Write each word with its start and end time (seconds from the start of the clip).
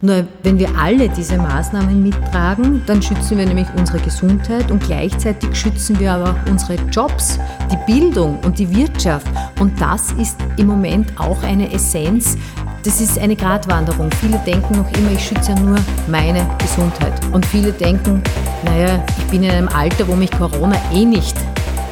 Nur 0.00 0.28
wenn 0.44 0.60
wir 0.60 0.68
alle 0.78 1.08
diese 1.08 1.38
Maßnahmen 1.38 2.00
mittragen, 2.00 2.84
dann 2.86 3.02
schützen 3.02 3.36
wir 3.36 3.46
nämlich 3.46 3.66
unsere 3.76 3.98
Gesundheit 3.98 4.70
und 4.70 4.80
gleichzeitig 4.84 5.56
schützen 5.56 5.98
wir 5.98 6.12
aber 6.12 6.30
auch 6.30 6.50
unsere 6.50 6.74
Jobs, 6.92 7.36
die 7.68 7.92
Bildung 7.92 8.38
und 8.44 8.60
die 8.60 8.70
Wirtschaft. 8.76 9.26
Und 9.58 9.80
das 9.80 10.12
ist 10.12 10.36
im 10.56 10.68
Moment 10.68 11.18
auch 11.18 11.42
eine 11.42 11.72
Essenz. 11.72 12.38
Das 12.84 13.00
ist 13.00 13.18
eine 13.18 13.34
Gratwanderung. 13.34 14.08
Viele 14.20 14.38
denken 14.46 14.76
noch 14.76 14.88
immer, 14.96 15.10
ich 15.10 15.24
schütze 15.24 15.50
ja 15.50 15.58
nur 15.58 15.78
meine 16.06 16.46
Gesundheit. 16.58 17.14
Und 17.32 17.44
viele 17.44 17.72
denken, 17.72 18.22
naja, 18.66 19.04
ich 19.18 19.24
bin 19.24 19.42
in 19.42 19.50
einem 19.50 19.68
Alter, 19.68 20.06
wo 20.06 20.14
mich 20.14 20.30
Corona 20.30 20.76
eh 20.92 21.04
nicht 21.04 21.36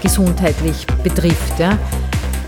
gesundheitlich 0.01 0.87
betrifft. 1.03 1.59
Ja. 1.59 1.77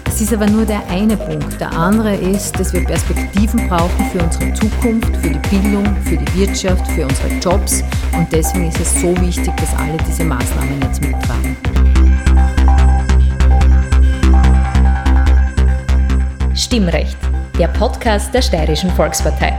Das 0.08 0.22
ist 0.22 0.32
aber 0.32 0.46
nur 0.46 0.64
der 0.64 0.80
eine 0.88 1.18
Punkt. 1.18 1.60
Der 1.60 1.70
andere 1.70 2.14
ist, 2.14 2.58
dass 2.58 2.72
wir 2.72 2.82
Perspektiven 2.82 3.68
brauchen 3.68 4.06
für 4.10 4.24
unsere 4.24 4.54
Zukunft, 4.54 5.14
für 5.18 5.28
die 5.28 5.48
Bildung, 5.50 5.84
für 6.02 6.16
die 6.16 6.34
Wirtschaft, 6.34 6.90
für 6.92 7.04
unsere 7.04 7.28
Jobs. 7.40 7.84
Und 8.16 8.26
deswegen 8.32 8.68
ist 8.68 8.80
es 8.80 9.00
so 9.02 9.14
wichtig, 9.20 9.54
dass 9.58 9.76
alle 9.76 9.98
diese 10.08 10.24
Maßnahmen 10.24 10.80
jetzt 10.80 11.02
mittragen. 11.02 11.56
Stimmrecht, 16.54 17.18
der 17.58 17.68
Podcast 17.68 18.32
der 18.32 18.40
Steirischen 18.40 18.90
Volkspartei. 18.92 19.52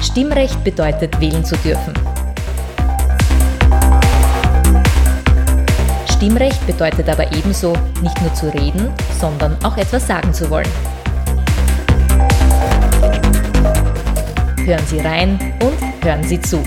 Stimmrecht 0.00 0.62
bedeutet, 0.62 1.20
wählen 1.20 1.44
zu 1.44 1.56
dürfen. 1.56 2.11
Stimmrecht 6.22 6.64
bedeutet 6.68 7.08
aber 7.08 7.32
ebenso, 7.32 7.72
nicht 8.00 8.20
nur 8.20 8.32
zu 8.32 8.46
reden, 8.54 8.92
sondern 9.18 9.56
auch 9.64 9.76
etwas 9.76 10.06
sagen 10.06 10.32
zu 10.32 10.48
wollen. 10.50 10.68
Hören 14.64 14.86
Sie 14.86 15.00
rein 15.00 15.36
und 15.60 16.04
hören 16.04 16.22
Sie 16.22 16.40
zu. 16.40 16.62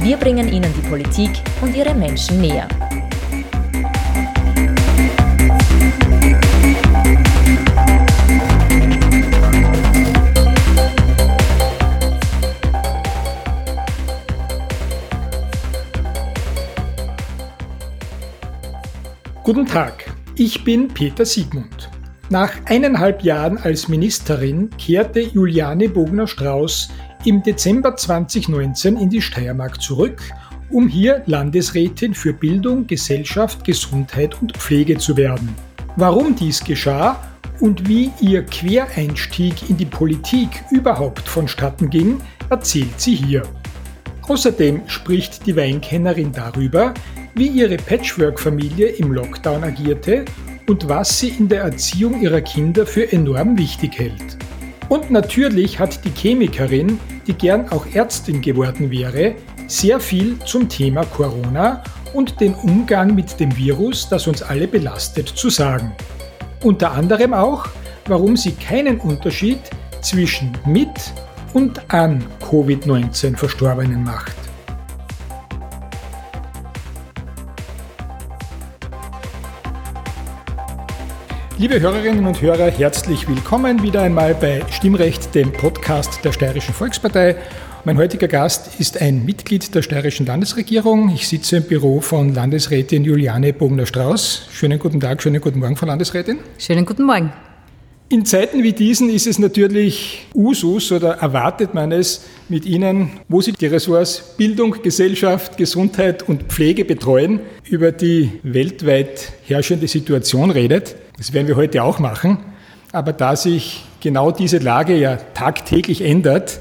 Wir 0.00 0.18
bringen 0.18 0.52
Ihnen 0.52 0.70
die 0.74 0.86
Politik 0.86 1.30
und 1.62 1.74
ihre 1.74 1.94
Menschen 1.94 2.42
näher. 2.42 2.68
Guten 19.46 19.64
Tag, 19.64 20.12
ich 20.34 20.64
bin 20.64 20.88
Peter 20.88 21.24
Siegmund. 21.24 21.88
Nach 22.30 22.50
eineinhalb 22.64 23.22
Jahren 23.22 23.58
als 23.58 23.86
Ministerin 23.86 24.70
kehrte 24.70 25.20
Juliane 25.20 25.88
Bogner-Strauß 25.88 26.88
im 27.24 27.44
Dezember 27.44 27.94
2019 27.94 28.96
in 28.96 29.08
die 29.08 29.22
Steiermark 29.22 29.80
zurück, 29.80 30.20
um 30.68 30.88
hier 30.88 31.22
Landesrätin 31.26 32.12
für 32.12 32.32
Bildung, 32.32 32.88
Gesellschaft, 32.88 33.62
Gesundheit 33.62 34.42
und 34.42 34.56
Pflege 34.56 34.98
zu 34.98 35.16
werden. 35.16 35.54
Warum 35.94 36.34
dies 36.34 36.64
geschah 36.64 37.16
und 37.60 37.88
wie 37.88 38.10
ihr 38.20 38.42
Quereinstieg 38.44 39.70
in 39.70 39.76
die 39.76 39.86
Politik 39.86 40.64
überhaupt 40.72 41.28
vonstatten 41.28 41.88
ging, 41.88 42.20
erzählt 42.50 43.00
sie 43.00 43.14
hier. 43.14 43.44
Außerdem 44.22 44.88
spricht 44.88 45.46
die 45.46 45.54
Weinkennerin 45.54 46.32
darüber, 46.32 46.94
wie 47.36 47.48
ihre 47.48 47.76
Patchwork-Familie 47.76 48.88
im 48.88 49.12
Lockdown 49.12 49.62
agierte 49.62 50.24
und 50.66 50.88
was 50.88 51.20
sie 51.20 51.28
in 51.28 51.48
der 51.48 51.62
Erziehung 51.62 52.20
ihrer 52.20 52.40
Kinder 52.40 52.86
für 52.86 53.12
enorm 53.12 53.58
wichtig 53.58 53.98
hält. 53.98 54.38
Und 54.88 55.10
natürlich 55.10 55.78
hat 55.78 56.04
die 56.04 56.10
Chemikerin, 56.10 56.98
die 57.26 57.34
gern 57.34 57.68
auch 57.68 57.86
Ärztin 57.92 58.40
geworden 58.40 58.90
wäre, 58.90 59.34
sehr 59.66 60.00
viel 60.00 60.38
zum 60.46 60.68
Thema 60.68 61.04
Corona 61.04 61.82
und 62.14 62.40
den 62.40 62.54
Umgang 62.54 63.14
mit 63.14 63.38
dem 63.38 63.54
Virus, 63.56 64.08
das 64.08 64.26
uns 64.26 64.42
alle 64.42 64.66
belastet, 64.66 65.28
zu 65.28 65.50
sagen. 65.50 65.92
Unter 66.62 66.92
anderem 66.92 67.34
auch, 67.34 67.66
warum 68.06 68.36
sie 68.36 68.52
keinen 68.52 68.98
Unterschied 68.98 69.58
zwischen 70.00 70.52
mit 70.64 71.12
und 71.52 71.82
an 71.92 72.24
Covid-19 72.40 73.36
Verstorbenen 73.36 74.04
macht. 74.04 74.45
Liebe 81.58 81.80
Hörerinnen 81.80 82.26
und 82.26 82.42
Hörer, 82.42 82.70
herzlich 82.70 83.26
willkommen 83.26 83.82
wieder 83.82 84.02
einmal 84.02 84.34
bei 84.34 84.62
Stimmrecht, 84.70 85.34
dem 85.34 85.52
Podcast 85.52 86.22
der 86.22 86.32
Steirischen 86.32 86.74
Volkspartei. 86.74 87.34
Mein 87.86 87.96
heutiger 87.96 88.28
Gast 88.28 88.78
ist 88.78 89.00
ein 89.00 89.24
Mitglied 89.24 89.74
der 89.74 89.80
Steirischen 89.80 90.26
Landesregierung. 90.26 91.08
Ich 91.14 91.26
sitze 91.26 91.56
im 91.56 91.62
Büro 91.62 92.02
von 92.02 92.34
Landesrätin 92.34 93.04
Juliane 93.04 93.54
Bogner-Strauß. 93.54 94.48
Schönen 94.52 94.78
guten 94.78 95.00
Tag, 95.00 95.22
schönen 95.22 95.40
guten 95.40 95.60
Morgen, 95.60 95.76
Frau 95.76 95.86
Landesrätin. 95.86 96.40
Schönen 96.58 96.84
guten 96.84 97.04
Morgen. 97.04 97.32
In 98.10 98.26
Zeiten 98.26 98.62
wie 98.62 98.74
diesen 98.74 99.08
ist 99.08 99.26
es 99.26 99.38
natürlich 99.38 100.26
Usus 100.34 100.92
oder 100.92 101.14
erwartet 101.14 101.72
man 101.72 101.90
es 101.90 102.26
mit 102.50 102.66
Ihnen, 102.66 103.12
wo 103.28 103.40
Sie 103.40 103.52
die 103.52 103.66
Ressorts 103.66 104.36
Bildung, 104.36 104.76
Gesellschaft, 104.82 105.56
Gesundheit 105.56 106.22
und 106.28 106.44
Pflege 106.44 106.84
betreuen, 106.84 107.40
über 107.64 107.90
die 107.92 108.30
weltweit 108.44 109.32
herrschende 109.46 109.88
Situation 109.88 110.50
redet. 110.50 110.94
Das 111.18 111.32
werden 111.32 111.48
wir 111.48 111.56
heute 111.56 111.82
auch 111.82 111.98
machen. 111.98 112.38
Aber 112.92 113.12
da 113.12 113.36
sich 113.36 113.84
genau 114.00 114.30
diese 114.30 114.58
Lage 114.58 114.96
ja 114.96 115.16
tagtäglich 115.34 116.02
ändert, 116.02 116.60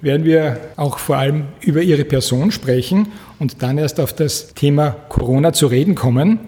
werden 0.00 0.24
wir 0.24 0.60
auch 0.76 0.98
vor 0.98 1.16
allem 1.16 1.44
über 1.60 1.82
Ihre 1.82 2.04
Person 2.04 2.50
sprechen 2.50 3.08
und 3.38 3.62
dann 3.62 3.78
erst 3.78 4.00
auf 4.00 4.12
das 4.12 4.54
Thema 4.54 4.90
Corona 5.08 5.52
zu 5.52 5.66
reden 5.66 5.94
kommen. 5.94 6.40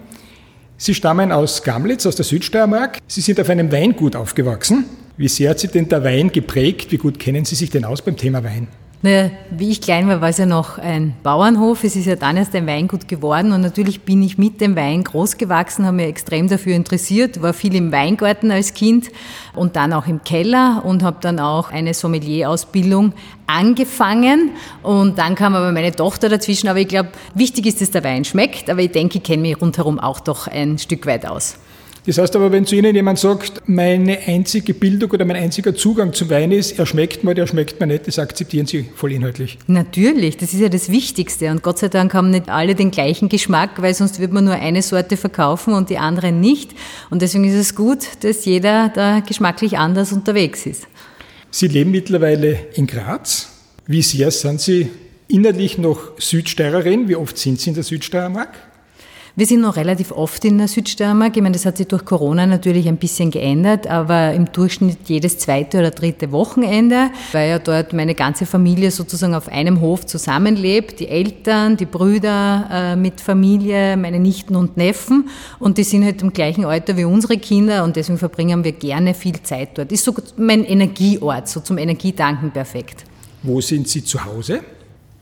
Sie 0.77 0.93
stammen 0.93 1.31
aus 1.31 1.63
Gamlitz, 1.63 2.05
aus 2.05 2.15
der 2.15 2.25
Südsteiermark. 2.25 2.99
Sie 3.07 3.21
sind 3.21 3.39
auf 3.39 3.49
einem 3.49 3.71
Weingut 3.71 4.15
aufgewachsen. 4.15 4.85
Wie 5.17 5.27
sehr 5.27 5.49
hat 5.49 5.59
Sie 5.59 5.67
denn 5.67 5.89
der 5.89 6.03
Wein 6.03 6.31
geprägt? 6.31 6.91
Wie 6.91 6.97
gut 6.97 7.17
kennen 7.17 7.45
Sie 7.45 7.55
sich 7.55 7.71
denn 7.71 7.83
aus 7.83 8.03
beim 8.03 8.15
Thema 8.15 8.43
Wein? 8.43 8.67
Naja, 9.03 9.29
wie 9.51 9.69
ich 9.69 9.81
klein 9.81 10.07
war, 10.07 10.21
war 10.21 10.29
es 10.29 10.39
ja 10.39 10.47
noch 10.47 10.79
ein 10.79 11.13
Bauernhof. 11.21 11.83
Es 11.83 11.95
ist 11.95 12.07
ja 12.07 12.15
dann 12.15 12.35
erst 12.35 12.55
ein 12.55 12.65
Weingut 12.65 13.07
geworden 13.07 13.51
und 13.51 13.61
natürlich 13.61 14.01
bin 14.01 14.23
ich 14.23 14.39
mit 14.39 14.59
dem 14.59 14.75
Wein 14.75 15.03
groß 15.03 15.37
gewachsen, 15.37 15.85
habe 15.85 15.97
mich 15.97 16.07
extrem 16.07 16.47
dafür 16.47 16.75
interessiert, 16.75 17.43
war 17.43 17.53
viel 17.53 17.75
im 17.75 17.91
Weingarten 17.91 18.49
als 18.49 18.73
Kind 18.73 19.11
und 19.53 19.75
dann 19.75 19.93
auch 19.93 20.07
im 20.07 20.23
Keller 20.23 20.81
und 20.83 21.03
habe 21.03 21.17
dann 21.21 21.39
auch 21.39 21.69
eine 21.69 21.93
Sommelier-Ausbildung 21.93 23.13
angefangen 23.45 24.49
und 24.81 25.19
dann 25.19 25.35
kam 25.35 25.53
aber 25.53 25.71
meine 25.71 25.91
Tochter 25.91 26.27
dazwischen. 26.27 26.67
Aber 26.67 26.79
ich 26.79 26.87
glaube, 26.87 27.09
wichtig 27.35 27.67
ist, 27.67 27.81
dass 27.81 27.91
der 27.91 28.03
Wein 28.03 28.25
schmeckt, 28.25 28.67
aber 28.67 28.81
ich 28.81 28.91
denke, 28.91 29.19
ich 29.19 29.23
kenne 29.23 29.43
mich 29.43 29.61
rundherum 29.61 29.99
auch 29.99 30.19
doch 30.19 30.47
ein 30.47 30.79
Stück 30.79 31.05
weit 31.05 31.27
aus. 31.27 31.57
Das 32.07 32.17
heißt 32.17 32.37
aber, 32.37 32.53
wenn 32.53 32.65
zu 32.65 32.73
Ihnen 32.73 32.95
jemand 32.95 33.19
sagt, 33.19 33.63
meine 33.67 34.17
einzige 34.27 34.73
Bildung 34.73 35.11
oder 35.11 35.25
mein 35.25 35.35
einziger 35.35 35.75
Zugang 35.75 36.13
zum 36.13 36.29
Wein 36.29 36.53
ist, 36.53 36.79
er 36.79 36.85
schmeckt 36.85 37.25
mir, 37.25 37.35
der 37.35 37.47
schmeckt 37.47 37.81
mir 37.81 37.87
nicht, 37.87 38.07
das 38.07 38.17
akzeptieren 38.17 38.65
Sie 38.65 38.85
voll 38.95 39.11
inhaltlich. 39.11 39.59
Natürlich, 39.67 40.37
das 40.37 40.53
ist 40.53 40.61
ja 40.61 40.69
das 40.69 40.89
Wichtigste. 40.89 41.51
Und 41.51 41.63
Gott 41.63 41.79
sei 41.79 41.89
Dank 41.89 42.13
haben 42.13 42.29
nicht 42.29 42.47
alle 42.47 42.75
den 42.75 42.91
gleichen 42.91 43.27
Geschmack, 43.27 43.81
weil 43.81 43.93
sonst 43.93 44.21
würde 44.21 44.33
man 44.33 44.45
nur 44.45 44.53
eine 44.53 44.83
Sorte 44.83 45.17
verkaufen 45.17 45.73
und 45.73 45.89
die 45.89 45.97
anderen 45.97 46.39
nicht. 46.39 46.71
Und 47.09 47.21
deswegen 47.21 47.43
ist 47.43 47.55
es 47.55 47.75
gut, 47.75 48.07
dass 48.21 48.45
jeder 48.45 48.87
da 48.87 49.19
geschmacklich 49.19 49.77
anders 49.77 50.13
unterwegs 50.13 50.65
ist. 50.65 50.87
Sie 51.51 51.67
leben 51.67 51.91
mittlerweile 51.91 52.57
in 52.75 52.87
Graz. 52.87 53.49
Wie 53.85 54.01
sehr 54.01 54.31
sind 54.31 54.61
Sie 54.61 54.87
innerlich 55.27 55.77
noch 55.77 56.17
Südsteirerin? 56.19 57.09
Wie 57.09 57.17
oft 57.17 57.37
sind 57.37 57.59
Sie 57.59 57.71
in 57.71 57.75
der 57.75 57.83
Südsteiermark? 57.83 58.66
Wir 59.37 59.45
sind 59.45 59.61
noch 59.61 59.75
relativ 59.75 60.11
oft 60.11 60.43
in 60.45 60.57
der 60.57 60.67
Südsteiermark. 60.67 61.37
Ich 61.37 61.43
meine, 61.43 61.53
das 61.53 61.67
hat 61.67 61.77
sich 61.77 61.85
durch 61.85 62.05
Corona 62.05 62.47
natürlich 62.47 62.87
ein 62.87 62.97
bisschen 62.97 63.29
geändert, 63.29 63.85
aber 63.85 64.33
im 64.33 64.51
Durchschnitt 64.51 64.97
jedes 65.05 65.37
zweite 65.37 65.77
oder 65.77 65.91
dritte 65.91 66.31
Wochenende, 66.31 67.11
weil 67.33 67.51
ja 67.51 67.59
dort 67.59 67.93
meine 67.93 68.15
ganze 68.15 68.47
Familie 68.47 68.89
sozusagen 68.89 69.35
auf 69.35 69.47
einem 69.47 69.79
Hof 69.79 70.07
zusammenlebt. 70.07 70.99
Die 70.99 71.07
Eltern, 71.07 71.77
die 71.77 71.85
Brüder 71.85 72.67
äh, 72.71 72.95
mit 72.95 73.21
Familie, 73.21 73.95
meine 73.95 74.19
Nichten 74.19 74.55
und 74.55 74.75
Neffen. 74.75 75.29
Und 75.59 75.77
die 75.77 75.83
sind 75.83 76.03
halt 76.03 76.23
im 76.23 76.33
gleichen 76.33 76.65
Alter 76.65 76.97
wie 76.97 77.05
unsere 77.05 77.37
Kinder 77.37 77.83
und 77.83 77.95
deswegen 77.95 78.17
verbringen 78.17 78.63
wir 78.63 78.71
gerne 78.71 79.13
viel 79.13 79.39
Zeit 79.43 79.77
dort. 79.77 79.91
Ist 79.91 80.03
so 80.03 80.15
mein 80.37 80.65
Energieort, 80.65 81.47
so 81.47 81.59
zum 81.59 81.77
Energiedanken 81.77 82.49
perfekt. 82.49 83.03
Wo 83.43 83.61
sind 83.61 83.87
Sie 83.87 84.03
zu 84.03 84.25
Hause? 84.25 84.61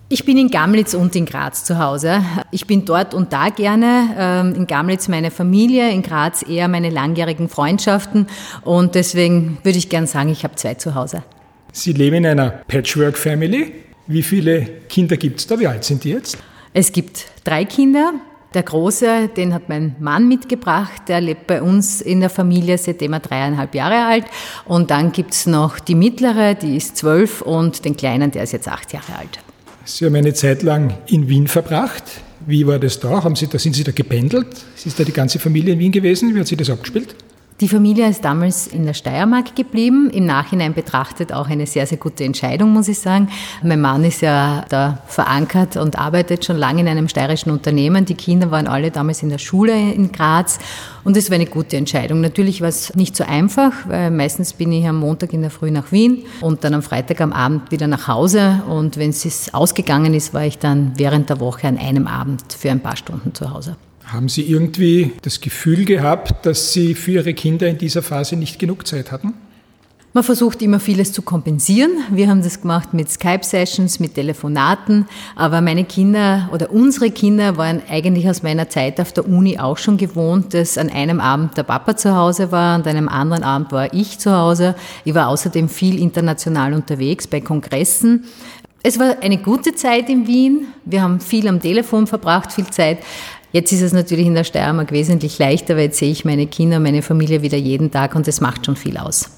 Ich 0.08 0.24
bin 0.24 0.38
in 0.38 0.52
Gamlitz 0.52 0.94
und 0.94 1.16
in 1.16 1.26
Graz 1.26 1.64
zu 1.64 1.80
Hause. 1.80 2.24
Ich 2.52 2.68
bin 2.68 2.86
dort 2.86 3.16
und 3.16 3.34
da 3.34 3.50
gerne. 3.50 4.16
Ähm, 4.16 4.54
in 4.54 4.68
Gamlitz 4.68 5.08
meine 5.08 5.32
Familie, 5.32 5.90
in 5.90 6.04
Graz 6.04 6.44
eher 6.48 6.68
meine 6.68 6.92
langjährigen 6.92 7.50
Freundschaften. 7.50 8.28
Und 8.64 8.94
deswegen 8.94 9.58
würde 9.64 9.80
ich 9.80 9.90
gern 9.90 10.06
sagen, 10.06 10.30
ich 10.30 10.44
habe 10.44 10.54
zwei 10.56 10.76
zu 10.76 10.94
Hause. 10.94 11.24
Sie 11.72 11.92
leben 11.92 12.18
in 12.18 12.28
einer 12.28 12.52
Patchwork-Family. 12.68 13.74
Wie 14.06 14.22
viele 14.22 14.68
Kinder 14.90 15.18
gibt 15.18 15.40
es 15.40 15.48
da? 15.48 15.60
Wie 15.60 15.66
alt 15.66 15.84
sind 15.84 16.04
die 16.04 16.12
jetzt? 16.12 16.38
Es 16.74 16.92
gibt 16.92 17.26
drei 17.44 17.66
Kinder. 17.66 18.14
Der 18.54 18.62
Große, 18.62 19.30
den 19.36 19.56
hat 19.56 19.70
mein 19.70 19.96
Mann 20.00 20.28
mitgebracht, 20.28 21.02
der 21.08 21.20
lebt 21.20 21.48
bei 21.48 21.62
uns 21.62 22.00
in 22.00 22.22
der 22.22 22.30
Familie, 22.30 22.78
seitdem 22.78 23.12
er 23.14 23.20
dreieinhalb 23.22 23.74
Jahre 23.74 24.06
alt. 24.06 24.26
Und 24.66 24.92
dann 24.92 25.12
gibt's 25.12 25.48
noch 25.48 25.80
die 25.80 25.96
mittlere, 25.96 26.54
die 26.54 26.78
ist 26.78 26.96
zwölf 26.96 27.42
und 27.42 27.84
den 27.84 27.98
kleinen, 27.98 28.30
der 28.30 28.44
ist 28.44 28.54
jetzt 28.54 28.68
acht 28.68 28.94
Jahre 28.94 29.18
alt. 29.18 29.40
Sie 29.86 30.06
haben 30.06 30.16
eine 30.16 30.34
Zeit 30.34 30.64
lang 30.64 30.98
in 31.06 31.30
Wien 31.30 31.48
verbracht. 31.48 32.04
Wie 32.48 32.66
war 32.66 32.80
das 32.80 33.00
da? 33.00 33.24
Haben 33.24 33.36
Sie 33.36 33.48
da 33.48 33.60
sind 33.60 33.76
Sie 33.76 33.84
da 33.84 33.92
gependelt? 33.92 34.48
Ist 34.84 35.00
da 35.00 35.04
die 35.04 35.12
ganze 35.12 35.38
Familie 35.38 35.74
in 35.74 35.80
Wien 35.80 35.92
gewesen? 35.92 36.34
Wie 36.34 36.40
hat 36.40 36.48
sich 36.48 36.58
das 36.58 36.72
abgespielt? 36.72 37.16
Die 37.62 37.70
Familie 37.70 38.10
ist 38.10 38.26
damals 38.26 38.68
in 38.68 38.86
der 38.86 38.94
Steiermark 38.94 39.56
geblieben. 39.56 40.10
Im 40.10 40.26
Nachhinein 40.26 40.74
betrachtet 40.74 41.32
auch 41.32 41.48
eine 41.48 41.66
sehr, 41.66 41.88
sehr 41.88 41.98
gute 41.98 42.26
Entscheidung, 42.26 42.74
muss 42.74 42.90
ich 42.90 43.00
sagen. 43.00 43.30
Mein 43.64 43.80
Mann 43.80 44.04
ist 44.04 44.20
ja 44.20 44.66
da 44.68 44.98
verankert 45.08 45.78
und 45.78 45.98
arbeitet 45.98 46.44
schon 46.44 46.58
lange 46.58 46.82
in 46.82 46.90
einem 46.90 47.08
steirischen 47.08 47.54
Unternehmen. 47.54 48.04
Die 48.04 48.16
Kinder 48.16 48.52
waren 48.52 48.68
alle 48.68 48.92
damals 48.92 49.24
in 49.24 49.30
der 49.30 49.38
Schule 49.38 49.72
in 49.72 50.12
Graz 50.12 50.60
und 51.06 51.16
es 51.16 51.30
war 51.30 51.36
eine 51.36 51.46
gute 51.46 51.78
Entscheidung. 51.78 52.20
Natürlich 52.20 52.60
war 52.60 52.68
es 52.68 52.94
nicht 52.94 53.16
so 53.16 53.24
einfach, 53.24 53.72
weil 53.88 54.12
meistens 54.12 54.52
bin 54.52 54.74
ich 54.74 54.86
am 54.86 55.00
Montag 55.00 55.32
in 55.32 55.42
der 55.42 55.52
Früh 55.52 55.72
nach 55.72 55.94
Wien 55.94 56.24
und 56.42 56.66
dann 56.66 56.74
am 56.74 56.82
Freitag 56.82 57.22
am 57.22 57.32
Abend 57.32 57.72
wieder 57.72 57.88
nach 57.88 58.10
Hause. 58.10 58.64
Und 58.68 58.98
wenn 58.98 59.12
es 59.12 59.54
ausgegangen 59.54 60.14
ist, 60.14 60.34
war 60.34 60.44
ich 60.44 60.58
dann 60.58 60.92
während 60.98 61.30
der 61.30 61.40
Woche 61.40 61.70
an 61.70 61.78
einem 61.78 62.08
Abend 62.08 62.52
für 62.52 62.70
ein 62.70 62.82
paar 62.82 62.98
Stunden 62.98 63.34
zu 63.34 63.54
Hause. 63.54 63.78
Haben 64.08 64.30
Sie 64.30 64.44
irgendwie 64.44 65.14
das 65.24 65.42
Gefühl 65.42 65.84
gehabt, 65.84 66.46
dass 66.46 66.72
Sie 66.72 66.94
für 66.94 67.12
Ihre 67.12 67.34
Kinder 67.34 67.68
in 67.68 67.78
dieser 67.78 68.04
Phase 68.04 68.36
nicht 68.36 68.60
genug 68.60 68.86
Zeit 68.86 69.12
hatten? 69.12 69.34
Man 70.14 70.24
versucht 70.24 70.62
immer 70.62 70.80
vieles 70.80 71.12
zu 71.12 71.24
kompensieren. 71.24 71.92
Wir 72.10 72.30
haben 72.30 72.42
das 72.42 72.62
gemacht 72.62 72.94
mit 72.94 73.10
Skype-Sessions, 73.10 74.00
mit 74.00 74.14
Telefonaten. 74.14 75.08
Aber 75.36 75.60
meine 75.60 75.84
Kinder 75.84 76.50
oder 76.54 76.72
unsere 76.72 77.12
Kinder 77.12 77.58
waren 77.58 77.82
eigentlich 77.90 78.30
aus 78.30 78.42
meiner 78.42 78.70
Zeit 78.70 79.02
auf 79.02 79.12
der 79.12 79.28
Uni 79.28 79.60
auch 79.60 79.78
schon 79.78 79.98
gewohnt, 79.98 80.54
dass 80.54 80.78
an 80.78 80.90
einem 80.90 81.20
Abend 81.20 81.58
der 81.58 81.64
Papa 81.64 81.98
zu 81.98 82.16
Hause 82.16 82.52
war, 82.54 82.78
und 82.78 82.88
an 82.88 82.96
einem 82.96 83.10
anderen 83.10 83.44
Abend 83.44 83.74
war 83.74 83.94
ich 83.94 84.20
zu 84.20 84.32
Hause. 84.32 84.76
Ich 85.04 85.16
war 85.16 85.28
außerdem 85.28 85.68
viel 85.68 86.00
international 86.00 86.74
unterwegs 86.74 87.28
bei 87.28 87.42
Kongressen. 87.42 88.24
Es 88.88 89.00
war 89.00 89.18
eine 89.24 89.40
gute 89.40 89.74
Zeit 89.74 90.10
in 90.10 90.28
Wien. 90.28 90.68
Wir 90.86 91.02
haben 91.02 91.20
viel 91.20 91.48
am 91.48 91.60
Telefon 91.60 92.06
verbracht, 92.06 92.52
viel 92.52 92.68
Zeit. 92.68 93.00
Jetzt 93.56 93.72
ist 93.72 93.84
es 93.84 93.94
natürlich 93.94 94.28
in 94.28 94.36
der 94.36 94.44
Steiermark 94.44 94.92
wesentlich 94.92 95.40
leichter, 95.40 95.78
weil 95.78 95.84
jetzt 95.84 95.98
sehe 95.98 96.12
ich 96.12 96.26
meine 96.26 96.46
Kinder, 96.46 96.82
meine 96.82 97.02
Familie 97.02 97.42
wieder 97.42 97.58
jeden 97.58 97.90
Tag 97.90 98.14
und 98.14 98.28
das 98.28 98.42
macht 98.42 98.66
schon 98.66 98.76
viel 98.76 98.98
aus. 98.98 99.30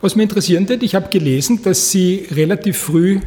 Was 0.00 0.16
mich 0.16 0.24
interessieren 0.24 0.68
wird, 0.68 0.82
ich 0.82 0.96
habe 0.96 1.10
gelesen, 1.10 1.60
dass 1.62 1.92
Sie 1.92 2.26
relativ 2.32 2.76
früh 2.76 3.20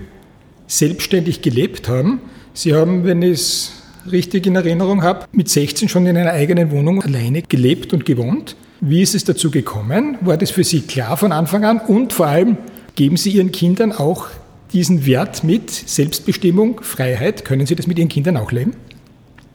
selbstständig 0.68 1.42
gelebt 1.42 1.88
haben. 1.88 2.20
Sie 2.54 2.76
haben, 2.76 3.06
wenn 3.06 3.22
ich 3.22 3.32
es 3.32 3.72
richtig 4.12 4.46
in 4.46 4.58
Erinnerung 4.58 5.04
habe, 5.04 5.26
mit 5.32 5.48
16 5.48 5.88
schon 5.88 6.06
in 6.06 6.18
einer 6.18 6.32
eigenen 6.32 6.70
Wohnung 6.72 7.02
alleine 7.02 7.42
gelebt 7.44 7.94
und 7.94 8.04
gewohnt. 8.04 8.58
Wie 8.82 9.02
ist 9.02 9.16
es 9.16 9.24
dazu 9.24 9.50
gekommen? 9.50 10.18
War 10.20 10.36
das 10.36 10.52
für 10.52 10.66
Sie 10.66 10.82
klar 10.82 11.16
von 11.16 11.32
Anfang 11.32 11.64
an? 11.64 11.80
Und 11.80 12.12
vor 12.12 12.28
allem, 12.28 12.58
geben 12.96 13.16
Sie 13.16 13.30
Ihren 13.30 13.54
Kindern 13.54 13.94
auch 13.94 14.28
diesen 14.74 15.06
Wert 15.06 15.46
mit 15.46 15.72
Selbstbestimmung, 15.72 16.82
Freiheit? 16.82 17.46
Können 17.46 17.66
Sie 17.66 17.76
das 17.78 17.88
mit 17.88 17.98
Ihren 17.98 18.10
Kindern 18.10 18.36
auch 18.36 18.52
leben? 18.52 18.74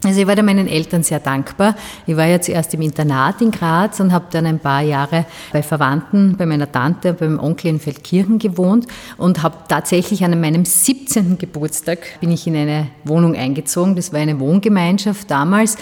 Also 0.05 0.21
ich 0.21 0.27
war 0.27 0.37
da 0.37 0.43
meinen 0.43 0.69
Eltern 0.69 1.03
sehr 1.03 1.21
dankbar. 1.21 1.75
Ich 2.07 2.17
war 2.17 2.27
ja 2.27 2.41
zuerst 2.41 2.75
im 2.75 2.83
Internat 2.83 3.41
in 3.41 3.51
Graz 3.51 4.01
und 4.01 4.13
habe 4.13 4.27
dann 4.31 4.47
ein 4.47 4.59
paar 4.59 4.83
Jahre 4.83 5.25
bei 5.53 5.63
Verwandten, 5.63 6.37
bei 6.37 6.47
meiner 6.47 6.71
Tante, 6.71 7.15
beim 7.15 7.39
Onkel 7.39 7.71
in 7.71 7.81
Feldkirchen 7.81 8.39
gewohnt 8.39 8.87
und 9.17 9.43
habe 9.43 9.57
tatsächlich 9.69 10.25
an 10.25 10.39
meinem 10.41 10.65
17. 10.65 11.39
Geburtstag 11.39 11.99
bin 12.21 12.31
ich 12.31 12.47
in 12.47 12.57
eine 12.57 12.89
Wohnung 13.05 13.35
eingezogen. 13.35 13.97
Das 13.97 14.13
war 14.13 14.21
eine 14.21 14.39
Wohngemeinschaft 14.41 15.31
damals 15.31 15.77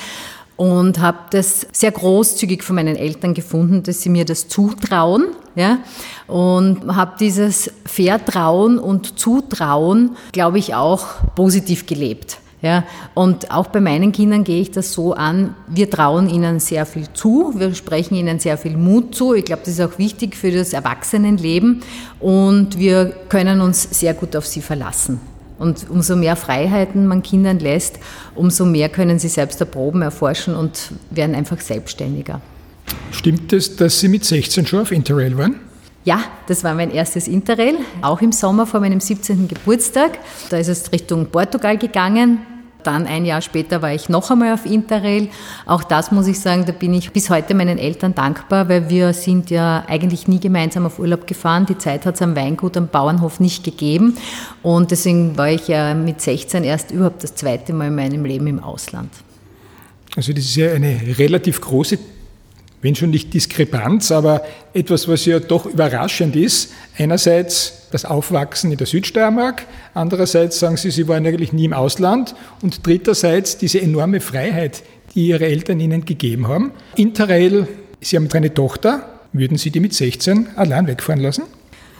und 0.56 1.00
habe 1.00 1.18
das 1.30 1.66
sehr 1.72 1.90
großzügig 1.90 2.62
von 2.62 2.76
meinen 2.76 2.94
Eltern 2.94 3.34
gefunden, 3.34 3.82
dass 3.82 4.02
sie 4.02 4.10
mir 4.10 4.24
das 4.24 4.46
zutrauen, 4.48 5.26
ja, 5.56 5.78
und 6.28 6.94
habe 6.94 7.14
dieses 7.18 7.72
Vertrauen 7.84 8.78
und 8.78 9.18
Zutrauen, 9.18 10.16
glaube 10.30 10.58
ich, 10.58 10.74
auch 10.74 11.06
positiv 11.34 11.86
gelebt. 11.86 12.38
Ja, 12.62 12.84
und 13.14 13.50
auch 13.50 13.66
bei 13.66 13.80
meinen 13.80 14.12
Kindern 14.12 14.44
gehe 14.44 14.62
ich 14.62 14.70
das 14.70 14.92
so 14.92 15.14
an, 15.14 15.56
wir 15.66 15.90
trauen 15.90 16.28
ihnen 16.28 16.60
sehr 16.60 16.86
viel 16.86 17.12
zu, 17.12 17.52
wir 17.56 17.74
sprechen 17.74 18.14
ihnen 18.14 18.38
sehr 18.38 18.56
viel 18.56 18.76
Mut 18.76 19.16
zu. 19.16 19.34
Ich 19.34 19.44
glaube, 19.44 19.62
das 19.64 19.74
ist 19.74 19.80
auch 19.80 19.98
wichtig 19.98 20.36
für 20.36 20.52
das 20.52 20.72
Erwachsenenleben 20.72 21.82
und 22.20 22.78
wir 22.78 23.06
können 23.28 23.60
uns 23.60 23.82
sehr 23.90 24.14
gut 24.14 24.36
auf 24.36 24.46
sie 24.46 24.60
verlassen. 24.60 25.20
Und 25.58 25.90
umso 25.90 26.14
mehr 26.14 26.36
Freiheiten 26.36 27.08
man 27.08 27.24
Kindern 27.24 27.58
lässt, 27.58 27.98
umso 28.36 28.64
mehr 28.64 28.88
können 28.88 29.18
sie 29.18 29.28
selbst 29.28 29.60
erproben, 29.60 30.02
erforschen 30.02 30.54
und 30.54 30.92
werden 31.10 31.34
einfach 31.34 31.60
selbstständiger. 31.60 32.40
Stimmt 33.10 33.52
es, 33.52 33.74
dass 33.74 33.98
Sie 33.98 34.08
mit 34.08 34.24
16 34.24 34.66
schon 34.66 34.80
auf 34.80 34.92
Interrail 34.92 35.36
waren? 35.36 35.56
Ja, 36.04 36.20
das 36.48 36.64
war 36.64 36.74
mein 36.74 36.90
erstes 36.90 37.28
Interrail, 37.28 37.76
auch 38.02 38.20
im 38.22 38.32
Sommer 38.32 38.66
vor 38.66 38.80
meinem 38.80 38.98
17. 38.98 39.46
Geburtstag. 39.46 40.18
Da 40.50 40.56
ist 40.56 40.68
es 40.68 40.90
Richtung 40.90 41.26
Portugal 41.26 41.78
gegangen. 41.78 42.40
Dann 42.84 43.06
ein 43.06 43.24
Jahr 43.24 43.42
später 43.42 43.82
war 43.82 43.92
ich 43.92 44.08
noch 44.08 44.30
einmal 44.30 44.54
auf 44.54 44.66
Interrail. 44.66 45.28
Auch 45.66 45.84
das 45.84 46.12
muss 46.12 46.26
ich 46.26 46.40
sagen, 46.40 46.64
da 46.66 46.72
bin 46.72 46.94
ich 46.94 47.12
bis 47.12 47.30
heute 47.30 47.54
meinen 47.54 47.78
Eltern 47.78 48.14
dankbar, 48.14 48.68
weil 48.68 48.88
wir 48.90 49.12
sind 49.12 49.50
ja 49.50 49.84
eigentlich 49.88 50.28
nie 50.28 50.40
gemeinsam 50.40 50.86
auf 50.86 50.98
Urlaub 50.98 51.26
gefahren. 51.26 51.66
Die 51.66 51.78
Zeit 51.78 52.06
hat 52.06 52.16
es 52.16 52.22
am 52.22 52.36
Weingut 52.36 52.76
am 52.76 52.88
Bauernhof 52.88 53.40
nicht 53.40 53.64
gegeben. 53.64 54.16
Und 54.62 54.90
deswegen 54.90 55.36
war 55.36 55.50
ich 55.50 55.68
ja 55.68 55.94
mit 55.94 56.20
16 56.20 56.64
erst 56.64 56.90
überhaupt 56.90 57.22
das 57.22 57.34
zweite 57.34 57.72
Mal 57.72 57.88
in 57.88 57.94
meinem 57.94 58.24
Leben 58.24 58.46
im 58.46 58.62
Ausland. 58.62 59.10
Also 60.16 60.32
das 60.32 60.44
ist 60.44 60.56
ja 60.56 60.72
eine 60.72 61.00
relativ 61.18 61.60
große 61.60 61.98
wenn 62.82 62.96
schon 62.96 63.10
nicht 63.10 63.32
Diskrepanz, 63.32 64.10
aber 64.12 64.42
etwas, 64.74 65.08
was 65.08 65.24
ja 65.24 65.38
doch 65.38 65.66
überraschend 65.66 66.36
ist. 66.36 66.72
Einerseits 66.98 67.86
das 67.92 68.04
Aufwachsen 68.04 68.72
in 68.72 68.78
der 68.78 68.86
Südsteiermark, 68.86 69.66
andererseits 69.94 70.58
sagen 70.58 70.76
Sie, 70.76 70.90
Sie 70.90 71.06
waren 71.08 71.24
eigentlich 71.24 71.52
nie 71.52 71.64
im 71.66 71.72
Ausland 71.72 72.34
und 72.60 72.84
dritterseits 72.86 73.56
diese 73.56 73.80
enorme 73.80 74.20
Freiheit, 74.20 74.82
die 75.14 75.28
Ihre 75.28 75.46
Eltern 75.46 75.78
Ihnen 75.78 76.04
gegeben 76.04 76.48
haben. 76.48 76.72
Interrail, 76.96 77.68
Sie 78.00 78.16
haben 78.16 78.28
eine 78.32 78.52
Tochter, 78.52 79.08
würden 79.32 79.56
Sie 79.58 79.70
die 79.70 79.80
mit 79.80 79.94
16 79.94 80.48
allein 80.56 80.86
wegfahren 80.88 81.20
lassen? 81.22 81.44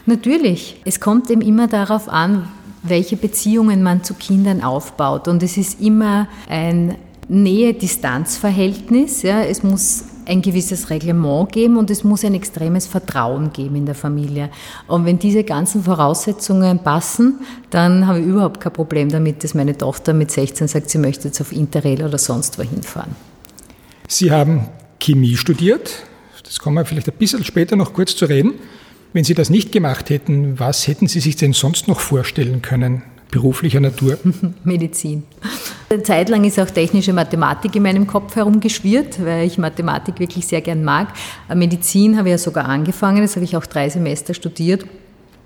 Natürlich. 0.05 0.81
Es 0.84 0.99
kommt 0.99 1.31
eben 1.31 1.43
immer 1.43 1.69
darauf 1.69 2.08
an, 2.08 2.49
welche 2.82 3.17
Beziehungen 3.17 3.84
man 3.84 4.02
zu 4.02 4.14
Kindern 4.14 4.62
aufbaut. 4.62 5.29
Und 5.29 5.43
es 5.44 5.56
ist 5.56 5.81
immer 5.81 6.29
ein 6.49 6.96
Nähe-Distanz-Verhältnis. 7.29 9.23
Ja. 9.23 9.43
Es 9.44 9.62
muss 9.62 10.05
ein 10.26 10.42
gewisses 10.42 10.90
Reglement 10.90 11.52
geben 11.52 11.76
und 11.76 11.90
es 11.90 12.04
muss 12.04 12.24
ein 12.24 12.34
extremes 12.34 12.86
Vertrauen 12.86 13.52
geben 13.52 13.76
in 13.76 13.86
der 13.86 13.94
Familie. 13.94 14.50
Und 14.86 15.04
wenn 15.04 15.19
diese 15.19 15.44
ganzen 15.44 15.82
Voraussetzungen 15.82 16.79
passen, 16.81 17.41
dann 17.70 18.06
habe 18.06 18.20
ich 18.20 18.26
überhaupt 18.26 18.60
kein 18.60 18.72
Problem 18.72 19.08
damit, 19.08 19.44
dass 19.44 19.55
meine 19.55 19.76
Tochter 19.76 20.12
mit 20.12 20.31
16 20.31 20.69
sagt, 20.69 20.91
sie 20.91 20.98
möchte 20.98 21.29
jetzt 21.29 21.41
auf 21.41 21.52
Interrail 21.52 22.05
oder 22.05 22.19
sonst 22.19 22.58
wohin 22.58 22.82
fahren. 22.82 23.14
Sie 24.08 24.31
haben 24.31 24.69
Chemie 25.00 25.36
studiert. 25.36 26.05
Das 26.44 26.58
kommen 26.58 26.76
wir 26.76 26.84
vielleicht 26.84 27.08
ein 27.08 27.17
bisschen 27.19 27.44
später 27.44 27.76
noch 27.76 27.94
kurz 27.94 28.14
zu 28.17 28.26
reden. 28.26 28.55
Wenn 29.12 29.24
Sie 29.24 29.34
das 29.34 29.50
nicht 29.50 29.72
gemacht 29.72 30.10
hätten, 30.10 30.58
was 30.58 30.86
hätten 30.86 31.06
Sie 31.06 31.20
sich 31.20 31.36
denn 31.36 31.52
sonst 31.52 31.86
noch 31.86 32.00
vorstellen 32.00 32.62
können, 32.62 33.02
beruflicher 33.32 33.81
Natur? 33.81 34.17
Medizin. 34.65 35.24
Eine 35.91 36.05
Zeit 36.05 36.29
lang 36.29 36.44
ist 36.44 36.60
auch 36.60 36.70
technische 36.70 37.12
Mathematik 37.12 37.74
in 37.74 37.82
meinem 37.82 38.06
Kopf 38.06 38.36
herumgeschwirrt, 38.36 39.22
weil 39.24 39.46
ich 39.46 39.58
Mathematik 39.58 40.20
wirklich 40.20 40.46
sehr 40.46 40.60
gern 40.60 40.84
mag. 40.84 41.08
Medizin 41.53 42.17
habe 42.17 42.29
ich 42.29 42.32
ja 42.32 42.39
sogar 42.39 42.67
angefangen, 42.67 43.22
das 43.22 43.34
habe 43.34 43.44
ich 43.44 43.56
auch 43.56 43.67
drei 43.67 43.89
Semester 43.89 44.32
studiert. 44.32 44.86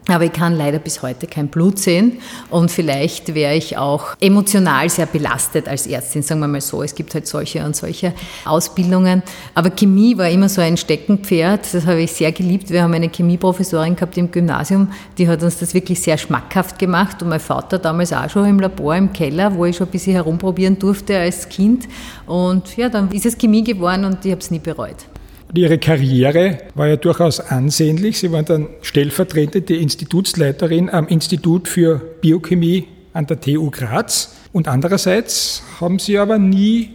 Aber 0.08 0.24
ich 0.24 0.32
kann 0.32 0.56
leider 0.56 0.78
bis 0.78 1.02
heute 1.02 1.26
kein 1.26 1.48
Blut 1.48 1.80
sehen 1.80 2.20
und 2.48 2.70
vielleicht 2.70 3.34
wäre 3.34 3.54
ich 3.54 3.76
auch 3.76 4.16
emotional 4.20 4.88
sehr 4.88 5.06
belastet 5.06 5.68
als 5.68 5.88
Ärztin, 5.88 6.22
sagen 6.22 6.40
wir 6.40 6.46
mal 6.46 6.60
so. 6.60 6.82
Es 6.82 6.94
gibt 6.94 7.12
halt 7.14 7.26
solche 7.26 7.64
und 7.64 7.74
solche 7.74 8.12
Ausbildungen. 8.44 9.24
Aber 9.54 9.70
Chemie 9.70 10.16
war 10.16 10.28
immer 10.28 10.48
so 10.48 10.60
ein 10.60 10.76
Steckenpferd, 10.76 11.74
das 11.74 11.86
habe 11.86 12.02
ich 12.02 12.12
sehr 12.12 12.30
geliebt. 12.30 12.70
Wir 12.70 12.84
haben 12.84 12.94
eine 12.94 13.08
Chemieprofessorin 13.08 13.96
gehabt 13.96 14.16
im 14.16 14.30
Gymnasium, 14.30 14.92
die 15.18 15.26
hat 15.26 15.42
uns 15.42 15.58
das 15.58 15.74
wirklich 15.74 16.00
sehr 16.00 16.18
schmackhaft 16.18 16.78
gemacht 16.78 17.20
und 17.22 17.28
mein 17.28 17.40
Vater 17.40 17.78
damals 17.80 18.12
auch 18.12 18.30
schon 18.30 18.48
im 18.48 18.60
Labor 18.60 18.94
im 18.94 19.12
Keller, 19.12 19.52
wo 19.56 19.64
ich 19.64 19.76
schon 19.76 19.88
ein 19.88 19.90
bisschen 19.90 20.12
herumprobieren 20.12 20.78
durfte 20.78 21.18
als 21.18 21.48
Kind. 21.48 21.88
Und 22.26 22.76
ja, 22.76 22.88
dann 22.88 23.10
ist 23.10 23.26
es 23.26 23.36
Chemie 23.36 23.64
geworden 23.64 24.04
und 24.04 24.24
ich 24.24 24.30
habe 24.30 24.40
es 24.40 24.52
nie 24.52 24.60
bereut. 24.60 25.06
Ihre 25.54 25.78
Karriere 25.78 26.58
war 26.74 26.88
ja 26.88 26.96
durchaus 26.96 27.40
ansehnlich. 27.40 28.18
Sie 28.18 28.32
waren 28.32 28.44
dann 28.44 28.68
stellvertretende 28.82 29.76
Institutsleiterin 29.76 30.90
am 30.90 31.06
Institut 31.08 31.68
für 31.68 32.00
Biochemie 32.20 32.88
an 33.12 33.26
der 33.26 33.40
TU 33.40 33.70
Graz. 33.70 34.34
Und 34.52 34.68
andererseits 34.68 35.62
haben 35.80 35.98
Sie 35.98 36.18
aber 36.18 36.38
nie 36.38 36.90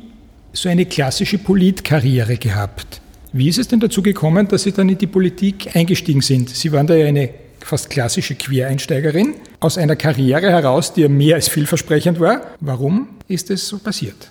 so 0.54 0.70
eine 0.70 0.86
klassische 0.86 1.38
Politkarriere 1.38 2.38
gehabt. 2.38 3.02
Wie 3.34 3.48
ist 3.48 3.58
es 3.58 3.70
denn 3.70 3.80
dazu 3.80 4.02
gekommen, 4.02 4.48
dass 4.48 4.64
Sie 4.64 4.74
dann 4.74 4.90
in 4.90 4.98
die 4.98 5.08
Politik 5.08 5.76
eingestiegen 5.76 6.22
sind? 6.22 6.50
Sie 6.50 6.72
waren 6.72 6.88
da 6.88 6.96
ja 6.96 7.08
eine 7.08 7.30
fast 7.60 7.90
klassische 7.90 8.36
Quereinsteigerin 8.36 9.36
aus 9.60 9.78
einer 9.78 9.96
Karriere 9.96 10.50
heraus, 10.50 10.94
die 10.94 11.02
ja 11.02 11.10
mehr 11.10 11.36
als 11.36 11.48
vielversprechend 11.48 12.20
war. 12.20 12.42
Warum 12.60 13.08
ist 13.28 13.50
es 13.50 13.68
so 13.68 13.78
passiert? 13.80 14.30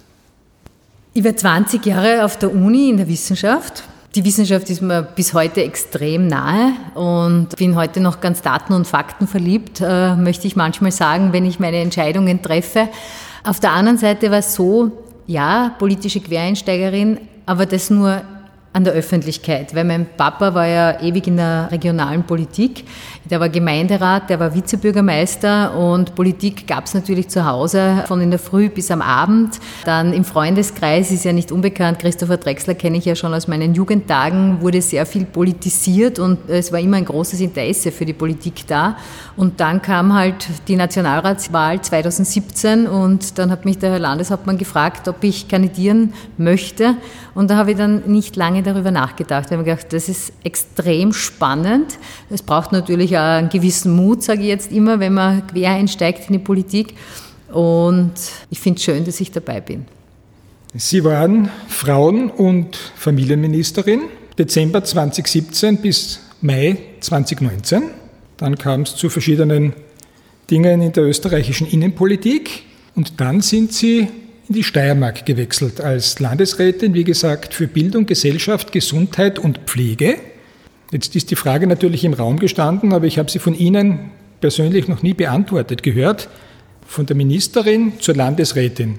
Ich 1.14 1.24
war 1.24 1.34
20 1.34 1.84
Jahre 1.86 2.24
auf 2.24 2.38
der 2.38 2.52
Uni 2.52 2.90
in 2.90 2.98
der 2.98 3.08
Wissenschaft. 3.08 3.84
Die 4.16 4.24
Wissenschaft 4.24 4.68
ist 4.70 4.82
mir 4.82 5.02
bis 5.02 5.34
heute 5.34 5.62
extrem 5.62 6.26
nahe 6.26 6.72
und 6.94 7.54
bin 7.56 7.76
heute 7.76 8.00
noch 8.00 8.20
ganz 8.20 8.42
daten- 8.42 8.72
und 8.72 8.88
Fakten 8.88 9.28
verliebt, 9.28 9.80
äh, 9.80 10.16
möchte 10.16 10.48
ich 10.48 10.56
manchmal 10.56 10.90
sagen, 10.90 11.32
wenn 11.32 11.44
ich 11.44 11.60
meine 11.60 11.76
Entscheidungen 11.76 12.42
treffe. 12.42 12.88
Auf 13.44 13.60
der 13.60 13.70
anderen 13.70 13.98
Seite 13.98 14.32
war 14.32 14.38
es 14.38 14.54
so, 14.54 14.90
ja, 15.28 15.76
politische 15.78 16.18
Quereinsteigerin, 16.18 17.20
aber 17.46 17.66
das 17.66 17.88
nur 17.88 18.22
an 18.72 18.84
der 18.84 18.92
Öffentlichkeit, 18.92 19.74
weil 19.74 19.84
mein 19.84 20.06
Papa 20.16 20.54
war 20.54 20.66
ja 20.66 21.00
ewig 21.00 21.26
in 21.26 21.36
der 21.36 21.68
regionalen 21.72 22.22
Politik. 22.22 22.84
Der 23.28 23.40
war 23.40 23.48
Gemeinderat, 23.48 24.30
der 24.30 24.38
war 24.38 24.54
Vizebürgermeister 24.54 25.76
und 25.76 26.14
Politik 26.14 26.68
gab 26.68 26.86
es 26.86 26.94
natürlich 26.94 27.28
zu 27.28 27.44
Hause 27.44 28.04
von 28.06 28.20
in 28.20 28.30
der 28.30 28.38
Früh 28.38 28.68
bis 28.68 28.92
am 28.92 29.02
Abend. 29.02 29.58
Dann 29.84 30.12
im 30.12 30.24
Freundeskreis 30.24 31.10
ist 31.10 31.24
ja 31.24 31.32
nicht 31.32 31.50
unbekannt, 31.50 31.98
Christopher 31.98 32.36
Drexler 32.36 32.74
kenne 32.74 32.98
ich 32.98 33.04
ja 33.04 33.16
schon 33.16 33.34
aus 33.34 33.48
meinen 33.48 33.74
Jugendtagen, 33.74 34.60
wurde 34.60 34.80
sehr 34.80 35.04
viel 35.04 35.24
politisiert 35.24 36.20
und 36.20 36.48
es 36.48 36.70
war 36.72 36.78
immer 36.78 36.96
ein 36.96 37.04
großes 37.04 37.40
Interesse 37.40 37.90
für 37.90 38.04
die 38.04 38.12
Politik 38.12 38.68
da. 38.68 38.96
Und 39.36 39.58
dann 39.58 39.82
kam 39.82 40.14
halt 40.14 40.46
die 40.68 40.76
Nationalratswahl 40.76 41.80
2017 41.80 42.86
und 42.86 43.38
dann 43.38 43.50
hat 43.50 43.64
mich 43.64 43.78
der 43.78 43.90
Herr 43.90 43.98
Landeshauptmann 43.98 44.58
gefragt, 44.58 45.08
ob 45.08 45.24
ich 45.24 45.48
kandidieren 45.48 46.12
möchte. 46.36 46.94
Und 47.34 47.50
da 47.50 47.56
habe 47.56 47.72
ich 47.72 47.76
dann 47.76 48.02
nicht 48.06 48.36
lange 48.36 48.59
lange 48.60 48.74
darüber 48.74 48.90
nachgedacht. 48.90 49.46
Ich 49.46 49.52
habe 49.52 49.62
mir 49.62 49.70
gedacht, 49.70 49.92
das 49.92 50.08
ist 50.08 50.32
extrem 50.44 51.12
spannend. 51.12 51.98
Es 52.28 52.42
braucht 52.42 52.72
natürlich 52.72 53.16
auch 53.16 53.38
einen 53.38 53.48
gewissen 53.48 53.94
Mut, 53.94 54.22
sage 54.22 54.42
ich 54.42 54.48
jetzt 54.48 54.72
immer, 54.72 55.00
wenn 55.00 55.14
man 55.14 55.46
quer 55.46 55.70
einsteigt 55.70 56.28
in 56.28 56.34
die 56.34 56.38
Politik. 56.38 56.94
Und 57.52 58.12
ich 58.50 58.60
finde 58.60 58.78
es 58.78 58.84
schön, 58.84 59.04
dass 59.04 59.20
ich 59.20 59.32
dabei 59.32 59.60
bin. 59.60 59.86
Sie 60.74 61.02
waren 61.02 61.50
Frauen- 61.68 62.30
und 62.30 62.76
Familienministerin 62.96 64.02
Dezember 64.38 64.84
2017 64.84 65.78
bis 65.78 66.20
Mai 66.40 66.76
2019. 67.00 67.82
Dann 68.36 68.56
kam 68.56 68.82
es 68.82 68.94
zu 68.94 69.10
verschiedenen 69.10 69.74
Dingen 70.50 70.80
in 70.80 70.92
der 70.92 71.04
österreichischen 71.04 71.66
Innenpolitik. 71.66 72.62
Und 72.94 73.20
dann 73.20 73.40
sind 73.40 73.72
Sie 73.72 74.08
in 74.50 74.54
die 74.54 74.64
Steiermark 74.64 75.24
gewechselt 75.26 75.80
als 75.80 76.18
Landesrätin, 76.18 76.92
wie 76.92 77.04
gesagt, 77.04 77.54
für 77.54 77.68
Bildung, 77.68 78.06
Gesellschaft, 78.06 78.72
Gesundheit 78.72 79.38
und 79.38 79.58
Pflege. 79.66 80.16
Jetzt 80.90 81.14
ist 81.14 81.30
die 81.30 81.36
Frage 81.36 81.68
natürlich 81.68 82.04
im 82.04 82.14
Raum 82.14 82.40
gestanden, 82.40 82.92
aber 82.92 83.06
ich 83.06 83.20
habe 83.20 83.30
sie 83.30 83.38
von 83.38 83.54
Ihnen 83.54 84.10
persönlich 84.40 84.88
noch 84.88 85.04
nie 85.04 85.14
beantwortet 85.14 85.84
gehört. 85.84 86.28
Von 86.84 87.06
der 87.06 87.14
Ministerin 87.14 87.92
zur 88.00 88.16
Landesrätin. 88.16 88.98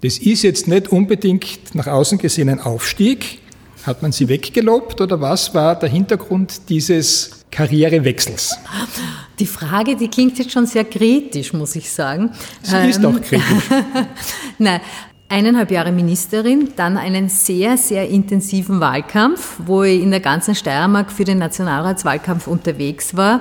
Das 0.00 0.16
ist 0.16 0.42
jetzt 0.42 0.66
nicht 0.66 0.88
unbedingt 0.88 1.74
nach 1.74 1.88
außen 1.88 2.16
gesehen 2.16 2.48
ein 2.48 2.60
Aufstieg. 2.60 3.40
Hat 3.86 4.02
man 4.02 4.10
sie 4.10 4.28
weggelobt 4.28 5.00
oder 5.00 5.20
was 5.20 5.54
war 5.54 5.78
der 5.78 5.88
Hintergrund 5.88 6.68
dieses 6.68 7.44
Karrierewechsels? 7.52 8.58
Die 9.38 9.46
Frage, 9.46 9.94
die 9.94 10.08
klingt 10.08 10.36
jetzt 10.38 10.50
schon 10.50 10.66
sehr 10.66 10.84
kritisch, 10.84 11.52
muss 11.52 11.76
ich 11.76 11.88
sagen. 11.88 12.32
Sie 12.62 12.76
ist 12.88 13.04
auch 13.04 13.14
ähm, 13.14 13.20
kritisch. 13.20 13.70
Nein, 14.58 14.80
eineinhalb 15.28 15.72
Jahre 15.72 15.90
Ministerin, 15.90 16.68
dann 16.76 16.96
einen 16.96 17.28
sehr, 17.28 17.76
sehr 17.76 18.08
intensiven 18.08 18.78
Wahlkampf, 18.78 19.56
wo 19.64 19.82
ich 19.82 20.00
in 20.00 20.10
der 20.12 20.20
ganzen 20.20 20.54
Steiermark 20.54 21.10
für 21.10 21.24
den 21.24 21.38
Nationalratswahlkampf 21.38 22.46
unterwegs 22.46 23.16
war 23.16 23.40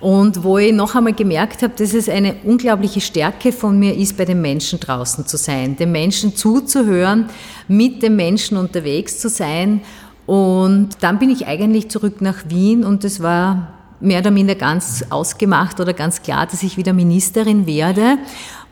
und 0.00 0.42
wo 0.42 0.56
ich 0.56 0.72
noch 0.72 0.94
einmal 0.94 1.12
gemerkt 1.12 1.62
habe, 1.62 1.74
dass 1.76 1.92
es 1.92 2.08
eine 2.08 2.36
unglaubliche 2.44 3.02
Stärke 3.02 3.52
von 3.52 3.78
mir 3.78 3.94
ist, 3.94 4.16
bei 4.16 4.24
den 4.24 4.40
Menschen 4.40 4.80
draußen 4.80 5.26
zu 5.26 5.36
sein, 5.36 5.76
den 5.76 5.92
Menschen 5.92 6.34
zuzuhören, 6.34 7.28
mit 7.68 8.02
den 8.02 8.16
Menschen 8.16 8.56
unterwegs 8.56 9.18
zu 9.18 9.28
sein. 9.28 9.82
Und 10.24 10.90
dann 11.00 11.18
bin 11.18 11.30
ich 11.30 11.46
eigentlich 11.46 11.90
zurück 11.90 12.22
nach 12.22 12.48
Wien 12.48 12.82
und 12.82 13.04
es 13.04 13.22
war 13.22 13.74
mehr 14.00 14.20
oder 14.20 14.30
minder 14.30 14.54
ganz 14.54 15.04
ausgemacht 15.10 15.80
oder 15.80 15.92
ganz 15.92 16.22
klar, 16.22 16.46
dass 16.46 16.62
ich 16.62 16.78
wieder 16.78 16.94
Ministerin 16.94 17.66
werde. 17.66 18.18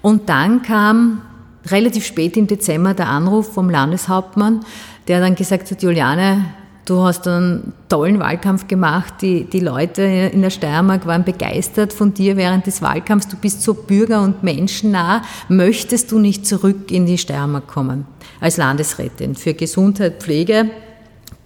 Und 0.02 0.28
dann 0.28 0.62
kam 0.62 1.22
relativ 1.66 2.06
spät 2.06 2.36
im 2.36 2.46
Dezember 2.46 2.94
der 2.94 3.08
Anruf 3.08 3.52
vom 3.52 3.70
Landeshauptmann, 3.70 4.60
der 5.08 5.20
dann 5.20 5.34
gesagt 5.34 5.70
hat, 5.70 5.82
Juliane, 5.82 6.44
du 6.84 7.02
hast 7.02 7.26
einen 7.26 7.72
tollen 7.88 8.18
Wahlkampf 8.18 8.68
gemacht, 8.68 9.14
die, 9.22 9.44
die 9.44 9.60
Leute 9.60 10.02
in 10.02 10.42
der 10.42 10.50
Steiermark 10.50 11.06
waren 11.06 11.24
begeistert 11.24 11.92
von 11.92 12.12
dir 12.12 12.36
während 12.36 12.66
des 12.66 12.82
Wahlkampfs, 12.82 13.28
du 13.28 13.36
bist 13.36 13.62
so 13.62 13.74
bürger- 13.74 14.22
und 14.22 14.42
menschennah, 14.42 15.22
möchtest 15.48 16.12
du 16.12 16.18
nicht 16.18 16.46
zurück 16.46 16.90
in 16.90 17.06
die 17.06 17.18
Steiermark 17.18 17.66
kommen 17.66 18.06
als 18.40 18.56
Landesrätin 18.56 19.34
für 19.34 19.54
Gesundheit, 19.54 20.22
Pflege? 20.22 20.70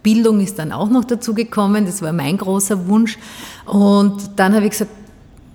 Bildung 0.02 0.40
ist 0.40 0.58
dann 0.58 0.72
auch 0.72 0.88
noch 0.88 1.04
dazu 1.04 1.34
gekommen, 1.34 1.84
das 1.84 2.02
war 2.02 2.12
mein 2.12 2.38
großer 2.38 2.87
Wunsch. 2.87 3.18
Und 3.66 4.30
dann 4.37 4.54
habe 4.54 4.64
ich 4.64 4.70
gesagt, 4.70 4.90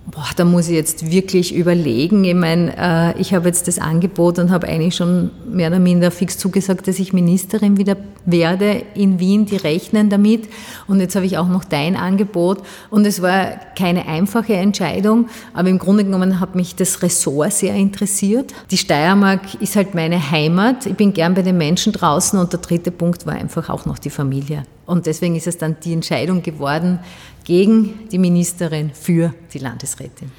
boah, 0.06 0.26
da 0.36 0.44
muss 0.44 0.68
ich 0.68 0.74
jetzt 0.74 1.10
wirklich 1.10 1.54
überlegen. 1.54 2.24
Ich 2.24 2.34
meine, 2.34 2.74
äh, 2.76 3.20
ich 3.20 3.32
habe 3.32 3.48
jetzt 3.48 3.68
das 3.68 3.78
Angebot 3.78 4.38
und 4.38 4.50
habe 4.50 4.68
eigentlich 4.68 4.94
schon 4.94 5.30
mehr 5.50 5.68
oder 5.68 5.78
minder 5.78 6.10
fix 6.10 6.36
zugesagt, 6.36 6.86
dass 6.86 6.98
ich 6.98 7.12
Ministerin 7.12 7.78
wieder 7.78 7.96
werde 8.26 8.82
in 8.94 9.18
Wien. 9.18 9.46
Die 9.46 9.56
rechnen 9.56 10.10
damit. 10.10 10.48
Und 10.86 11.00
jetzt 11.00 11.16
habe 11.16 11.26
ich 11.26 11.38
auch 11.38 11.48
noch 11.48 11.64
dein 11.64 11.96
Angebot. 11.96 12.62
Und 12.90 13.06
es 13.06 13.22
war 13.22 13.52
keine 13.76 14.06
einfache 14.06 14.54
Entscheidung, 14.54 15.28
aber 15.54 15.68
im 15.68 15.78
Grunde 15.78 16.04
genommen 16.04 16.38
hat 16.38 16.54
mich 16.54 16.76
das 16.76 17.02
Ressort 17.02 17.52
sehr 17.52 17.74
interessiert. 17.74 18.52
Die 18.70 18.78
Steiermark 18.78 19.60
ist 19.60 19.76
halt 19.76 19.94
meine 19.94 20.30
Heimat. 20.30 20.86
Ich 20.86 20.94
bin 20.94 21.14
gern 21.14 21.34
bei 21.34 21.42
den 21.42 21.56
Menschen 21.56 21.92
draußen 21.92 22.38
und 22.38 22.52
der 22.52 22.60
dritte 22.60 22.90
Punkt 22.90 23.26
war 23.26 23.34
einfach 23.34 23.70
auch 23.70 23.86
noch 23.86 23.98
die 23.98 24.10
Familie. 24.10 24.64
Und 24.86 25.06
deswegen 25.06 25.34
ist 25.34 25.46
es 25.46 25.56
dann 25.56 25.76
die 25.82 25.94
Entscheidung 25.94 26.42
geworden, 26.42 26.98
gegen 27.44 28.08
die 28.10 28.18
Ministerin 28.18 28.90
für 28.92 29.34
die 29.52 29.58
Landesrätin. 29.58 30.30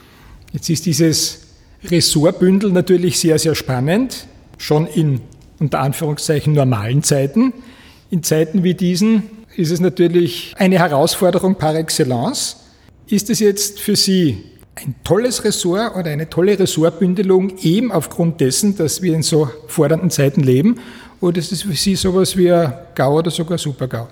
Jetzt 0.52 0.70
ist 0.70 0.86
dieses 0.86 1.40
Ressortbündel 1.84 2.72
natürlich 2.72 3.20
sehr, 3.20 3.38
sehr 3.40 3.56
spannend, 3.56 4.28
schon 4.58 4.88
in 4.88 5.22
unter 5.60 5.80
Anführungszeichen 5.80 6.54
normalen 6.54 7.04
Zeiten. 7.04 7.54
In 8.10 8.24
Zeiten 8.24 8.64
wie 8.64 8.74
diesen 8.74 9.24
ist 9.56 9.72
es 9.72 9.80
natürlich 9.80 10.54
eine 10.58 10.80
Herausforderung 10.80 11.56
par 11.56 11.76
excellence. 11.76 12.58
Ist 13.08 13.30
es 13.30 13.40
jetzt 13.40 13.80
für 13.80 13.96
Sie 13.96 14.44
ein 14.76 14.96
tolles 15.04 15.44
Ressort 15.44 15.96
oder 15.96 16.12
eine 16.12 16.30
tolle 16.30 16.60
Ressortbündelung 16.60 17.58
eben 17.60 17.92
aufgrund 17.92 18.42
dessen, 18.42 18.76
dass 18.76 19.02
wir 19.02 19.14
in 19.14 19.24
so 19.24 19.50
fordernden 19.68 20.10
Zeiten 20.10 20.44
leben? 20.44 20.80
Oder 21.22 21.38
ist 21.38 21.52
es 21.52 21.62
für 21.62 21.74
Sie 21.74 21.96
sowas 21.96 22.36
wie 22.36 22.52
ein 22.52 22.74
GAU 22.94 23.20
oder 23.20 23.32
sogar 23.32 23.58
Super-GAU? 23.58 24.08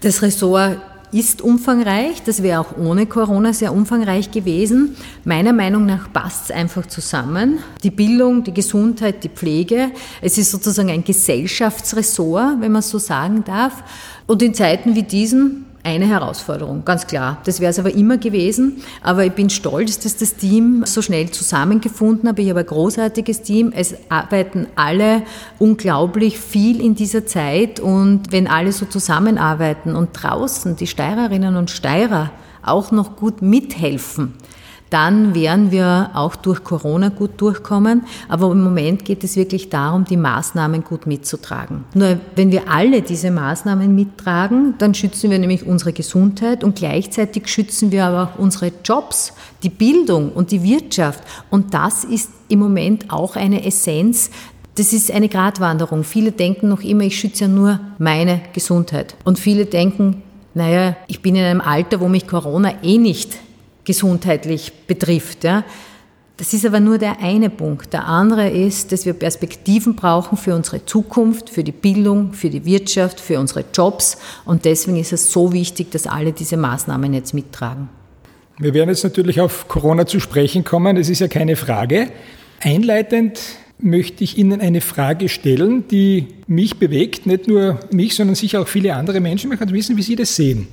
Das 0.00 0.20
Ressort 0.20 0.78
ist 1.12 1.42
umfangreich. 1.42 2.22
Das 2.24 2.42
wäre 2.42 2.60
auch 2.60 2.76
ohne 2.76 3.06
Corona 3.06 3.52
sehr 3.52 3.72
umfangreich 3.72 4.30
gewesen. 4.30 4.96
Meiner 5.24 5.52
Meinung 5.52 5.86
nach 5.86 6.12
passt 6.12 6.46
es 6.46 6.50
einfach 6.50 6.86
zusammen. 6.86 7.58
Die 7.82 7.90
Bildung, 7.90 8.44
die 8.44 8.54
Gesundheit, 8.54 9.24
die 9.24 9.28
Pflege. 9.28 9.90
Es 10.20 10.38
ist 10.38 10.50
sozusagen 10.50 10.90
ein 10.90 11.04
Gesellschaftsressort, 11.04 12.60
wenn 12.60 12.72
man 12.72 12.82
so 12.82 12.98
sagen 12.98 13.44
darf. 13.44 13.82
Und 14.26 14.42
in 14.42 14.54
Zeiten 14.54 14.94
wie 14.94 15.02
diesen 15.02 15.67
eine 15.88 16.06
Herausforderung, 16.06 16.84
ganz 16.84 17.06
klar. 17.06 17.38
Das 17.44 17.60
wäre 17.60 17.70
es 17.70 17.78
aber 17.78 17.94
immer 17.94 18.18
gewesen. 18.18 18.82
Aber 19.02 19.24
ich 19.24 19.32
bin 19.32 19.48
stolz, 19.48 19.98
dass 19.98 20.16
das 20.16 20.36
Team 20.36 20.82
so 20.84 21.00
schnell 21.00 21.30
zusammengefunden 21.30 22.28
hat. 22.28 22.38
Ich 22.38 22.50
habe 22.50 22.60
ein 22.60 22.66
großartiges 22.66 23.40
Team. 23.40 23.72
Es 23.74 23.94
arbeiten 24.10 24.66
alle 24.76 25.22
unglaublich 25.58 26.38
viel 26.38 26.82
in 26.82 26.94
dieser 26.94 27.24
Zeit. 27.24 27.80
Und 27.80 28.30
wenn 28.32 28.46
alle 28.46 28.72
so 28.72 28.84
zusammenarbeiten 28.84 29.96
und 29.96 30.10
draußen 30.12 30.76
die 30.76 30.86
Steirerinnen 30.86 31.56
und 31.56 31.70
Steirer 31.70 32.30
auch 32.62 32.90
noch 32.90 33.16
gut 33.16 33.40
mithelfen, 33.40 34.34
dann 34.90 35.34
werden 35.34 35.70
wir 35.70 36.10
auch 36.14 36.36
durch 36.36 36.64
Corona 36.64 37.08
gut 37.10 37.40
durchkommen. 37.40 38.04
Aber 38.28 38.50
im 38.50 38.62
Moment 38.62 39.04
geht 39.04 39.24
es 39.24 39.36
wirklich 39.36 39.68
darum, 39.68 40.04
die 40.04 40.16
Maßnahmen 40.16 40.84
gut 40.84 41.06
mitzutragen. 41.06 41.84
Nur 41.94 42.18
wenn 42.36 42.50
wir 42.52 42.70
alle 42.70 43.02
diese 43.02 43.30
Maßnahmen 43.30 43.94
mittragen, 43.94 44.74
dann 44.78 44.94
schützen 44.94 45.30
wir 45.30 45.38
nämlich 45.38 45.66
unsere 45.66 45.92
Gesundheit 45.92 46.64
und 46.64 46.76
gleichzeitig 46.76 47.48
schützen 47.48 47.92
wir 47.92 48.06
aber 48.06 48.22
auch 48.22 48.38
unsere 48.38 48.72
Jobs, 48.84 49.32
die 49.62 49.68
Bildung 49.68 50.32
und 50.32 50.50
die 50.50 50.62
Wirtschaft. 50.62 51.22
Und 51.50 51.74
das 51.74 52.04
ist 52.04 52.30
im 52.48 52.60
Moment 52.60 53.10
auch 53.10 53.36
eine 53.36 53.64
Essenz 53.64 54.30
das 54.74 54.92
ist 54.92 55.10
eine 55.10 55.28
Gratwanderung. 55.28 56.04
Viele 56.04 56.30
denken 56.30 56.68
noch 56.68 56.82
immer, 56.82 57.02
ich 57.02 57.18
schütze 57.18 57.46
ja 57.46 57.48
nur 57.48 57.80
meine 57.98 58.40
Gesundheit. 58.52 59.16
Und 59.24 59.36
viele 59.36 59.66
denken, 59.66 60.22
naja, 60.54 60.96
ich 61.08 61.20
bin 61.20 61.34
in 61.34 61.42
einem 61.42 61.60
Alter, 61.60 61.98
wo 61.98 62.06
mich 62.06 62.28
Corona 62.28 62.74
eh 62.84 62.96
nicht 62.96 63.38
gesundheitlich 63.88 64.70
betrifft. 64.86 65.44
Ja. 65.44 65.64
Das 66.36 66.52
ist 66.52 66.66
aber 66.66 66.78
nur 66.78 66.98
der 66.98 67.20
eine 67.20 67.48
Punkt. 67.48 67.94
Der 67.94 68.06
andere 68.06 68.50
ist, 68.50 68.92
dass 68.92 69.06
wir 69.06 69.14
Perspektiven 69.14 69.96
brauchen 69.96 70.36
für 70.36 70.54
unsere 70.54 70.84
Zukunft, 70.84 71.48
für 71.48 71.64
die 71.64 71.72
Bildung, 71.72 72.34
für 72.34 72.50
die 72.50 72.66
Wirtschaft, 72.66 73.18
für 73.18 73.40
unsere 73.40 73.64
Jobs. 73.72 74.18
Und 74.44 74.66
deswegen 74.66 74.98
ist 74.98 75.14
es 75.14 75.32
so 75.32 75.54
wichtig, 75.54 75.90
dass 75.90 76.06
alle 76.06 76.32
diese 76.32 76.58
Maßnahmen 76.58 77.14
jetzt 77.14 77.32
mittragen. 77.32 77.88
Wir 78.58 78.74
werden 78.74 78.90
jetzt 78.90 79.04
natürlich 79.04 79.40
auf 79.40 79.68
Corona 79.68 80.04
zu 80.04 80.20
sprechen 80.20 80.64
kommen, 80.64 80.96
das 80.96 81.08
ist 81.08 81.20
ja 81.20 81.28
keine 81.28 81.56
Frage. 81.56 82.08
Einleitend 82.60 83.40
möchte 83.78 84.22
ich 84.22 84.36
Ihnen 84.36 84.60
eine 84.60 84.82
Frage 84.82 85.28
stellen, 85.28 85.88
die 85.88 86.26
mich 86.46 86.76
bewegt, 86.78 87.24
nicht 87.24 87.48
nur 87.48 87.80
mich, 87.90 88.14
sondern 88.14 88.34
sicher 88.34 88.60
auch 88.60 88.68
viele 88.68 88.94
andere 88.94 89.20
Menschen. 89.20 89.50
Ich 89.50 89.58
möchte 89.58 89.74
wissen, 89.74 89.96
wie 89.96 90.02
Sie 90.02 90.16
das 90.16 90.36
sehen. 90.36 90.68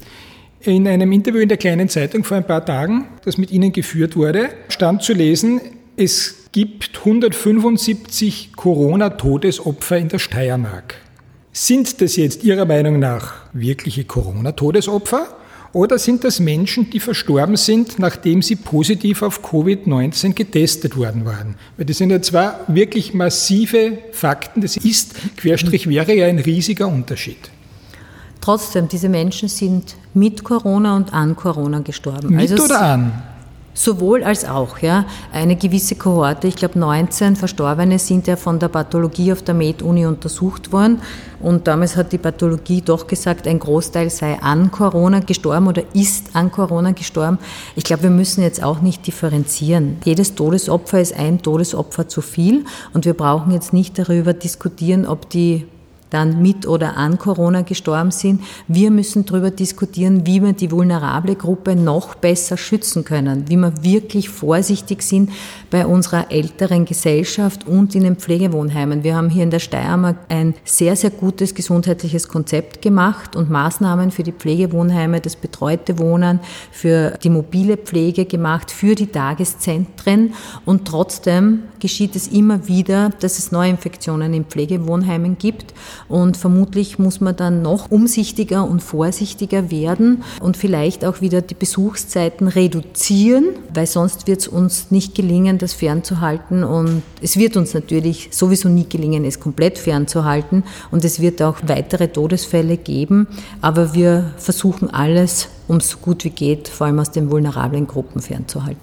In 0.61 0.87
einem 0.87 1.11
Interview 1.11 1.41
in 1.41 1.49
der 1.49 1.57
kleinen 1.57 1.89
Zeitung 1.89 2.23
vor 2.23 2.37
ein 2.37 2.47
paar 2.47 2.65
Tagen, 2.65 3.05
das 3.23 3.37
mit 3.37 3.51
Ihnen 3.51 3.71
geführt 3.71 4.15
wurde, 4.15 4.49
stand 4.69 5.03
zu 5.03 5.13
lesen, 5.13 5.61
es 5.97 6.49
gibt 6.51 6.97
175 6.99 8.53
Corona-Todesopfer 8.55 9.97
in 9.97 10.09
der 10.09 10.19
Steiermark. 10.19 10.95
Sind 11.51 12.01
das 12.01 12.15
jetzt 12.15 12.43
Ihrer 12.43 12.65
Meinung 12.65 12.99
nach 12.99 13.35
wirkliche 13.53 14.05
Corona-Todesopfer 14.05 15.27
oder 15.75 15.99
sind 15.99 16.23
das 16.23 16.39
Menschen, 16.39 16.89
die 16.89 17.01
verstorben 17.01 17.57
sind, 17.57 17.99
nachdem 17.99 18.41
sie 18.41 18.55
positiv 18.55 19.21
auf 19.21 19.43
Covid-19 19.43 20.33
getestet 20.33 20.95
worden 20.95 21.25
waren? 21.25 21.55
Weil 21.75 21.85
das 21.85 21.97
sind 21.97 22.11
ja 22.11 22.21
zwar 22.21 22.61
wirklich 22.67 23.13
massive 23.13 23.97
Fakten, 24.13 24.61
das 24.61 24.77
ist, 24.77 25.15
Querstrich 25.35 25.89
wäre 25.89 26.15
ja 26.15 26.27
ein 26.27 26.39
riesiger 26.39 26.87
Unterschied. 26.87 27.49
Trotzdem, 28.39 28.87
diese 28.87 29.09
Menschen 29.09 29.49
sind 29.49 29.95
mit 30.15 30.43
Corona 30.43 30.95
und 30.95 31.13
an 31.13 31.35
Corona 31.35 31.79
gestorben. 31.79 32.35
Mit 32.35 32.51
also 32.51 32.63
oder 32.63 32.81
an? 32.81 33.11
Sowohl 33.77 34.23
als 34.23 34.45
auch, 34.45 34.79
ja. 34.79 35.03
Eine 35.33 35.57
gewisse 35.57 35.95
Kohorte, 35.95 36.47
ich 36.47 36.55
glaube 36.55 36.79
19 36.79 37.35
Verstorbene 37.35 37.99
sind 37.99 38.25
ja 38.25 38.37
von 38.37 38.57
der 38.57 38.69
Pathologie 38.69 39.33
auf 39.33 39.41
der 39.41 39.53
Med-Uni 39.53 40.05
untersucht 40.05 40.71
worden. 40.71 41.01
Und 41.41 41.67
damals 41.67 41.97
hat 41.97 42.13
die 42.13 42.17
Pathologie 42.17 42.81
doch 42.81 43.05
gesagt, 43.05 43.49
ein 43.49 43.59
Großteil 43.59 44.09
sei 44.09 44.41
an 44.41 44.71
Corona 44.71 45.19
gestorben 45.19 45.67
oder 45.67 45.83
ist 45.93 46.37
an 46.37 46.53
Corona 46.53 46.91
gestorben. 46.91 47.37
Ich 47.75 47.83
glaube, 47.83 48.03
wir 48.03 48.11
müssen 48.11 48.41
jetzt 48.41 48.63
auch 48.63 48.79
nicht 48.79 49.05
differenzieren. 49.05 49.97
Jedes 50.05 50.35
Todesopfer 50.35 51.01
ist 51.01 51.13
ein 51.13 51.41
Todesopfer 51.41 52.07
zu 52.07 52.21
viel. 52.21 52.63
Und 52.93 53.03
wir 53.03 53.13
brauchen 53.13 53.51
jetzt 53.51 53.73
nicht 53.73 53.99
darüber 53.99 54.31
diskutieren, 54.31 55.05
ob 55.05 55.29
die 55.29 55.65
dann 56.15 56.41
mit 56.41 56.65
oder 56.65 56.95
an 56.95 57.17
Corona 57.17 57.61
gestorben 57.63 58.09
sind. 58.09 58.41
Wir 58.69 58.89
müssen 58.89 59.25
darüber 59.25 59.51
diskutieren, 59.51 60.25
wie 60.25 60.41
wir 60.41 60.53
die 60.53 60.71
vulnerable 60.71 61.35
Gruppe 61.35 61.75
noch 61.75 62.15
besser 62.15 62.55
schützen 62.55 63.03
können, 63.03 63.49
wie 63.49 63.57
wir 63.57 63.83
wirklich 63.83 64.29
vorsichtig 64.29 65.01
sind 65.01 65.29
bei 65.69 65.85
unserer 65.85 66.31
älteren 66.31 66.85
Gesellschaft 66.85 67.67
und 67.67 67.95
in 67.95 68.03
den 68.03 68.15
Pflegewohnheimen. 68.15 69.03
Wir 69.03 69.17
haben 69.17 69.29
hier 69.29 69.43
in 69.43 69.49
der 69.49 69.59
Steiermark 69.59 70.15
ein 70.29 70.53
sehr, 70.63 70.95
sehr 70.95 71.09
gutes 71.09 71.53
gesundheitliches 71.53 72.29
Konzept 72.29 72.81
gemacht 72.81 73.35
und 73.35 73.49
Maßnahmen 73.49 74.11
für 74.11 74.23
die 74.23 74.31
Pflegewohnheime, 74.31 75.19
das 75.19 75.35
betreute 75.35 75.99
Wohnen, 75.99 76.39
für 76.71 77.17
die 77.21 77.29
mobile 77.29 77.75
Pflege 77.75 78.23
gemacht, 78.23 78.71
für 78.71 78.95
die 78.95 79.07
Tageszentren. 79.07 80.33
Und 80.63 80.87
trotzdem 80.87 81.63
geschieht 81.85 82.15
es 82.15 82.29
immer 82.29 82.67
wieder, 82.67 83.11
dass 83.19 83.37
es 83.37 83.51
Neuinfektionen 83.51 84.33
in 84.33 84.45
Pflegewohnheimen 84.45 85.37
gibt. 85.37 85.75
Und 86.09 86.35
vermutlich 86.35 86.97
muss 86.97 87.21
man 87.21 87.35
dann 87.35 87.61
noch 87.61 87.91
umsichtiger 87.91 88.67
und 88.67 88.81
vorsichtiger 88.81 89.69
werden 89.69 90.23
und 90.41 90.57
vielleicht 90.57 91.05
auch 91.05 91.21
wieder 91.21 91.43
die 91.43 91.53
Besuchszeiten 91.53 92.47
reduzieren, 92.47 93.49
weil 93.71 93.85
sonst 93.85 94.25
wird 94.25 94.39
es 94.39 94.47
uns 94.47 94.89
nicht 94.89 95.13
gelingen, 95.13 95.59
das 95.59 95.73
fernzuhalten. 95.73 96.63
Und 96.63 97.03
es 97.21 97.37
wird 97.37 97.55
uns 97.55 97.75
natürlich 97.75 98.29
sowieso 98.31 98.67
nie 98.67 98.89
gelingen, 98.89 99.23
es 99.23 99.39
komplett 99.39 99.77
fernzuhalten. 99.77 100.63
Und 100.89 101.05
es 101.05 101.19
wird 101.19 101.39
auch 101.43 101.57
weitere 101.67 102.07
Todesfälle 102.07 102.77
geben. 102.77 103.27
Aber 103.61 103.93
wir 103.93 104.33
versuchen 104.37 104.89
alles, 104.89 105.49
um 105.67 105.77
es 105.77 105.91
so 105.91 105.97
gut 105.99 106.23
wie 106.23 106.31
geht, 106.31 106.67
vor 106.67 106.87
allem 106.87 106.97
aus 106.97 107.11
den 107.11 107.29
vulnerablen 107.29 107.85
Gruppen 107.85 108.23
fernzuhalten. 108.23 108.81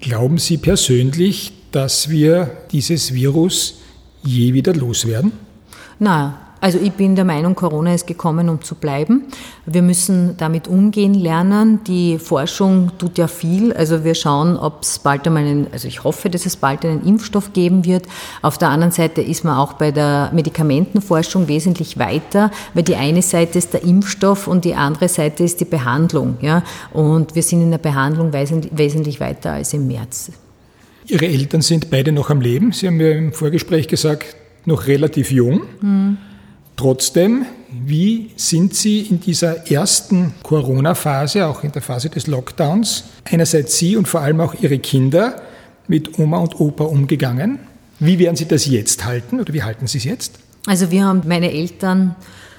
Glauben 0.00 0.38
Sie 0.38 0.56
persönlich, 0.56 1.52
dass 1.72 2.08
wir 2.08 2.50
dieses 2.70 3.12
Virus 3.12 3.80
je 4.22 4.52
wieder 4.52 4.74
loswerden? 4.74 5.32
Na, 5.98 6.38
also 6.62 6.78
ich 6.78 6.92
bin 6.92 7.16
der 7.16 7.24
Meinung, 7.24 7.56
Corona 7.56 7.92
ist 7.92 8.06
gekommen, 8.06 8.48
um 8.48 8.62
zu 8.62 8.76
bleiben. 8.76 9.24
Wir 9.66 9.82
müssen 9.82 10.36
damit 10.36 10.68
umgehen 10.68 11.12
lernen. 11.12 11.82
Die 11.88 12.20
Forschung 12.20 12.92
tut 12.98 13.18
ja 13.18 13.26
viel. 13.26 13.72
Also 13.72 14.04
wir 14.04 14.14
schauen, 14.14 14.56
ob 14.56 14.82
es 14.82 15.00
bald 15.00 15.26
einmal 15.26 15.42
einen, 15.42 15.66
also 15.72 15.88
ich 15.88 16.04
hoffe, 16.04 16.30
dass 16.30 16.46
es 16.46 16.54
bald 16.54 16.84
einen 16.84 17.04
Impfstoff 17.04 17.52
geben 17.52 17.84
wird. 17.84 18.06
Auf 18.42 18.58
der 18.58 18.68
anderen 18.68 18.92
Seite 18.92 19.22
ist 19.22 19.42
man 19.42 19.58
auch 19.58 19.72
bei 19.72 19.90
der 19.90 20.30
Medikamentenforschung 20.32 21.48
wesentlich 21.48 21.98
weiter, 21.98 22.52
weil 22.74 22.84
die 22.84 22.94
eine 22.94 23.22
Seite 23.22 23.58
ist 23.58 23.72
der 23.72 23.82
Impfstoff 23.82 24.46
und 24.46 24.64
die 24.64 24.76
andere 24.76 25.08
Seite 25.08 25.42
ist 25.42 25.58
die 25.58 25.64
Behandlung. 25.64 26.36
Ja? 26.42 26.62
Und 26.92 27.34
wir 27.34 27.42
sind 27.42 27.60
in 27.60 27.72
der 27.72 27.78
Behandlung 27.78 28.32
wesentlich 28.32 29.18
weiter 29.18 29.54
als 29.54 29.74
im 29.74 29.88
März. 29.88 30.30
Ihre 31.06 31.26
Eltern 31.26 31.62
sind 31.62 31.90
beide 31.90 32.12
noch 32.12 32.30
am 32.30 32.40
Leben. 32.40 32.72
Sie 32.72 32.86
haben 32.86 32.96
mir 32.96 33.12
im 33.12 33.32
Vorgespräch 33.32 33.88
gesagt, 33.88 34.36
noch 34.64 34.86
relativ 34.86 35.30
jung. 35.30 35.62
Mhm. 35.80 36.18
Trotzdem, 36.76 37.46
wie 37.86 38.30
sind 38.36 38.74
Sie 38.74 39.00
in 39.00 39.20
dieser 39.20 39.70
ersten 39.70 40.34
Corona-Phase, 40.42 41.46
auch 41.46 41.64
in 41.64 41.72
der 41.72 41.82
Phase 41.82 42.08
des 42.08 42.26
Lockdowns, 42.26 43.04
einerseits 43.24 43.78
Sie 43.78 43.96
und 43.96 44.08
vor 44.08 44.20
allem 44.20 44.40
auch 44.40 44.54
Ihre 44.60 44.78
Kinder 44.78 45.42
mit 45.88 46.18
Oma 46.18 46.38
und 46.38 46.58
Opa 46.60 46.84
umgegangen? 46.84 47.58
Wie 47.98 48.18
werden 48.18 48.36
Sie 48.36 48.46
das 48.46 48.66
jetzt 48.66 49.04
halten 49.04 49.40
oder 49.40 49.52
wie 49.52 49.62
halten 49.62 49.86
Sie 49.86 49.98
es 49.98 50.04
jetzt? 50.04 50.38
Also 50.66 50.90
wir 50.90 51.04
haben 51.04 51.22
meine 51.26 51.52
Eltern 51.52 52.14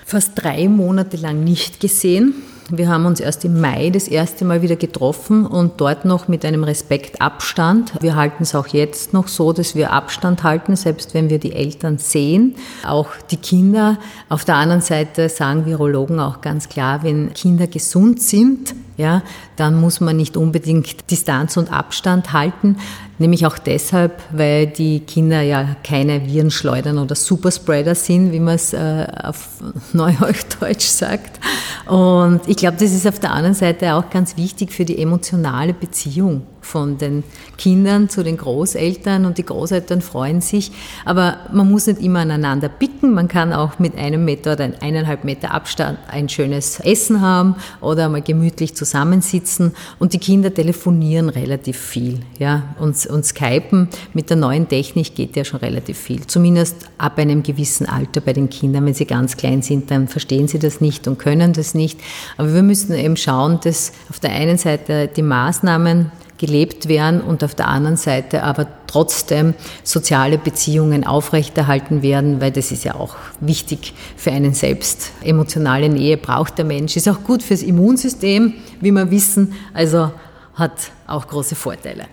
fast 0.05 0.31
drei 0.35 0.67
Monate 0.67 1.17
lang 1.17 1.43
nicht 1.43 1.79
gesehen. 1.79 2.35
Wir 2.69 2.87
haben 2.87 3.05
uns 3.05 3.19
erst 3.19 3.43
im 3.45 3.59
Mai 3.59 3.89
das 3.89 4.07
erste 4.07 4.45
Mal 4.45 4.61
wieder 4.61 4.75
getroffen 4.75 5.45
und 5.45 5.81
dort 5.81 6.05
noch 6.05 6.27
mit 6.27 6.45
einem 6.45 6.63
Respektabstand. 6.63 7.93
Wir 8.01 8.15
halten 8.15 8.43
es 8.43 8.55
auch 8.55 8.67
jetzt 8.67 9.13
noch 9.13 9.27
so, 9.27 9.51
dass 9.53 9.75
wir 9.75 9.91
Abstand 9.91 10.43
halten, 10.43 10.75
selbst 10.75 11.13
wenn 11.13 11.29
wir 11.29 11.39
die 11.39 11.53
Eltern 11.53 11.97
sehen, 11.97 12.55
auch 12.87 13.09
die 13.31 13.37
Kinder. 13.37 13.97
Auf 14.29 14.45
der 14.45 14.55
anderen 14.55 14.81
Seite 14.81 15.29
sagen 15.29 15.65
Virologen 15.65 16.19
auch 16.19 16.41
ganz 16.41 16.69
klar, 16.69 17.03
wenn 17.03 17.33
Kinder 17.33 17.67
gesund 17.67 18.21
sind, 18.21 18.73
ja, 18.97 19.23
dann 19.55 19.79
muss 19.79 19.99
man 19.99 20.17
nicht 20.17 20.37
unbedingt 20.37 21.09
Distanz 21.09 21.57
und 21.57 21.71
Abstand 21.71 22.33
halten. 22.33 22.77
Nämlich 23.19 23.45
auch 23.45 23.57
deshalb, 23.57 24.21
weil 24.31 24.67
die 24.67 24.99
Kinder 25.01 25.41
ja 25.41 25.75
keine 25.83 26.25
Virenschleudern 26.25 26.97
oder 26.97 27.15
Superspreader 27.15 27.95
sind, 27.95 28.31
wie 28.31 28.39
man 28.39 28.55
es 28.55 28.73
äh, 28.73 29.07
auf 29.23 29.49
Neuhochdeutsch 29.93 30.85
sagt. 30.85 31.39
Und 31.87 32.41
ich 32.47 32.57
glaube, 32.57 32.77
das 32.79 32.91
ist 32.91 33.07
auf 33.07 33.19
der 33.19 33.31
anderen 33.31 33.55
Seite 33.55 33.93
auch 33.93 34.09
ganz 34.09 34.35
wichtig 34.37 34.71
für 34.71 34.85
die 34.85 34.99
emotionale 34.99 35.73
Beziehung 35.73 36.43
von 36.65 36.97
den 36.97 37.23
Kindern 37.57 38.09
zu 38.09 38.23
den 38.23 38.37
Großeltern 38.37 39.25
und 39.25 39.37
die 39.37 39.45
Großeltern 39.45 40.01
freuen 40.01 40.41
sich. 40.41 40.71
Aber 41.05 41.37
man 41.51 41.69
muss 41.69 41.87
nicht 41.87 42.01
immer 42.01 42.19
aneinander 42.19 42.69
picken. 42.69 43.13
Man 43.13 43.27
kann 43.27 43.53
auch 43.53 43.79
mit 43.79 43.97
einem 43.97 44.25
Meter 44.25 44.53
oder 44.53 44.71
eineinhalb 44.81 45.23
Meter 45.23 45.53
Abstand 45.53 45.99
ein 46.07 46.29
schönes 46.29 46.79
Essen 46.79 47.21
haben 47.21 47.55
oder 47.81 48.09
mal 48.09 48.21
gemütlich 48.21 48.75
zusammensitzen. 48.75 49.73
Und 49.99 50.13
die 50.13 50.19
Kinder 50.19 50.53
telefonieren 50.53 51.29
relativ 51.29 51.77
viel. 51.77 52.19
Ja? 52.39 52.75
Und, 52.79 53.05
und 53.07 53.25
Skypen 53.25 53.89
mit 54.13 54.29
der 54.29 54.37
neuen 54.37 54.67
Technik 54.67 55.15
geht 55.15 55.35
ja 55.35 55.45
schon 55.45 55.59
relativ 55.59 55.97
viel. 55.97 56.25
Zumindest 56.25 56.89
ab 56.97 57.17
einem 57.17 57.43
gewissen 57.43 57.87
Alter 57.87 58.21
bei 58.21 58.33
den 58.33 58.49
Kindern. 58.49 58.85
Wenn 58.85 58.93
sie 58.93 59.05
ganz 59.05 59.37
klein 59.37 59.61
sind, 59.61 59.91
dann 59.91 60.07
verstehen 60.07 60.47
sie 60.47 60.59
das 60.59 60.81
nicht 60.81 61.07
und 61.07 61.19
können 61.19 61.53
das 61.53 61.75
nicht. 61.75 61.99
Aber 62.37 62.53
wir 62.53 62.63
müssen 62.63 62.93
eben 62.93 63.17
schauen, 63.17 63.59
dass 63.63 63.93
auf 64.09 64.19
der 64.19 64.31
einen 64.31 64.57
Seite 64.57 65.07
die 65.07 65.21
Maßnahmen 65.21 66.11
gelebt 66.37 66.87
werden 66.87 67.21
und 67.21 67.43
auf 67.43 67.55
der 67.55 67.67
anderen 67.67 67.97
Seite 67.97 68.43
aber 68.43 68.67
trotzdem 68.87 69.53
soziale 69.83 70.37
Beziehungen 70.37 71.05
aufrechterhalten 71.05 72.01
werden, 72.01 72.41
weil 72.41 72.51
das 72.51 72.71
ist 72.71 72.83
ja 72.83 72.95
auch 72.95 73.15
wichtig 73.39 73.93
für 74.17 74.31
einen 74.31 74.53
selbst. 74.53 75.11
Emotionale 75.23 75.89
Nähe 75.89 76.17
braucht 76.17 76.57
der 76.57 76.65
Mensch, 76.65 76.95
ist 76.95 77.07
auch 77.07 77.23
gut 77.23 77.43
fürs 77.43 77.63
Immunsystem, 77.63 78.53
wie 78.81 78.91
wir 78.91 79.09
wissen, 79.11 79.53
also 79.73 80.11
hat 80.55 80.91
auch 81.07 81.27
große 81.27 81.55
Vorteile. 81.55 82.05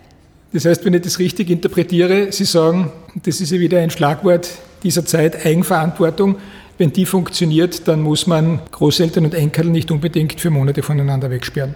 Das 0.52 0.64
heißt, 0.64 0.85
wenn 0.85 0.94
ich 0.94 1.02
das 1.02 1.18
richtig 1.18 1.48
interpretiere, 1.50 2.33
Sie 2.33 2.44
sagen, 2.44 2.90
das 3.22 3.40
ist 3.40 3.52
ja 3.52 3.61
wieder 3.61 3.78
ein 3.78 3.90
Schlagwort 3.90 4.48
dieser 4.83 5.04
Zeit, 5.04 5.44
Eigenverantwortung. 5.46 6.37
Wenn 6.78 6.92
die 6.92 7.06
funktioniert, 7.06 7.87
dann 7.87 8.00
muss 8.00 8.26
man 8.26 8.61
Großeltern 8.70 9.26
und 9.26 9.35
Enkel 9.35 9.66
nicht 9.66 9.90
unbedingt 9.90 10.40
für 10.40 10.50
Monate 10.50 10.83
voneinander 10.83 11.30
wegsperren. 11.30 11.74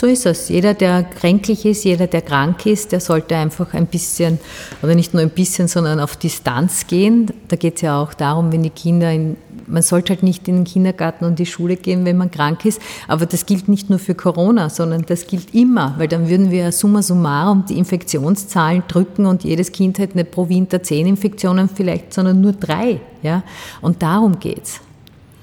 So 0.00 0.06
ist 0.06 0.26
es. 0.26 0.48
Jeder, 0.48 0.74
der 0.74 1.02
kränklich 1.02 1.64
ist, 1.64 1.82
jeder, 1.82 2.06
der 2.06 2.22
krank 2.22 2.66
ist, 2.66 2.92
der 2.92 3.00
sollte 3.00 3.34
einfach 3.34 3.74
ein 3.74 3.88
bisschen, 3.88 4.38
oder 4.80 4.94
nicht 4.94 5.12
nur 5.12 5.24
ein 5.24 5.30
bisschen, 5.30 5.66
sondern 5.66 5.98
auf 5.98 6.16
Distanz 6.16 6.86
gehen. 6.86 7.32
Da 7.48 7.56
geht 7.56 7.74
es 7.74 7.80
ja 7.80 8.00
auch 8.00 8.14
darum, 8.14 8.52
wenn 8.52 8.62
die 8.62 8.70
Kinder 8.70 9.10
in, 9.10 9.36
man 9.66 9.82
sollte 9.82 10.12
halt 10.12 10.22
nicht 10.22 10.46
in 10.46 10.58
den 10.58 10.64
Kindergarten 10.64 11.24
und 11.24 11.40
die 11.40 11.46
Schule 11.46 11.74
gehen, 11.74 12.04
wenn 12.04 12.16
man 12.16 12.30
krank 12.30 12.64
ist. 12.64 12.80
Aber 13.08 13.26
das 13.26 13.44
gilt 13.44 13.66
nicht 13.66 13.90
nur 13.90 13.98
für 13.98 14.14
Corona, 14.14 14.70
sondern 14.70 15.02
das 15.02 15.26
gilt 15.26 15.52
immer, 15.52 15.96
weil 15.98 16.06
dann 16.06 16.28
würden 16.28 16.52
wir 16.52 16.70
summa 16.70 17.02
summarum 17.02 17.64
die 17.68 17.76
Infektionszahlen 17.76 18.84
drücken 18.86 19.26
und 19.26 19.42
jedes 19.42 19.72
Kind 19.72 19.98
hätte 19.98 20.16
nicht 20.16 20.30
pro 20.30 20.48
Winter 20.48 20.80
zehn 20.80 21.08
Infektionen 21.08 21.68
vielleicht, 21.68 22.14
sondern 22.14 22.40
nur 22.40 22.52
drei. 22.52 23.00
Ja? 23.24 23.42
Und 23.80 24.00
darum 24.00 24.38
geht's. 24.38 24.80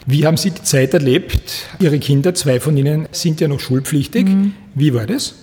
Wie 0.06 0.26
haben 0.26 0.38
Sie 0.38 0.52
die 0.52 0.62
Zeit 0.62 0.94
erlebt? 0.94 1.68
Ihre 1.80 2.00
Kinder, 2.00 2.36
zwei 2.36 2.60
von 2.60 2.78
Ihnen 2.78 3.08
sind 3.12 3.42
ja 3.42 3.48
noch 3.48 3.60
schulpflichtig. 3.60 4.26
Mhm. 4.28 4.54
Wie 4.76 4.94
war 4.94 5.08
das? 5.08 5.34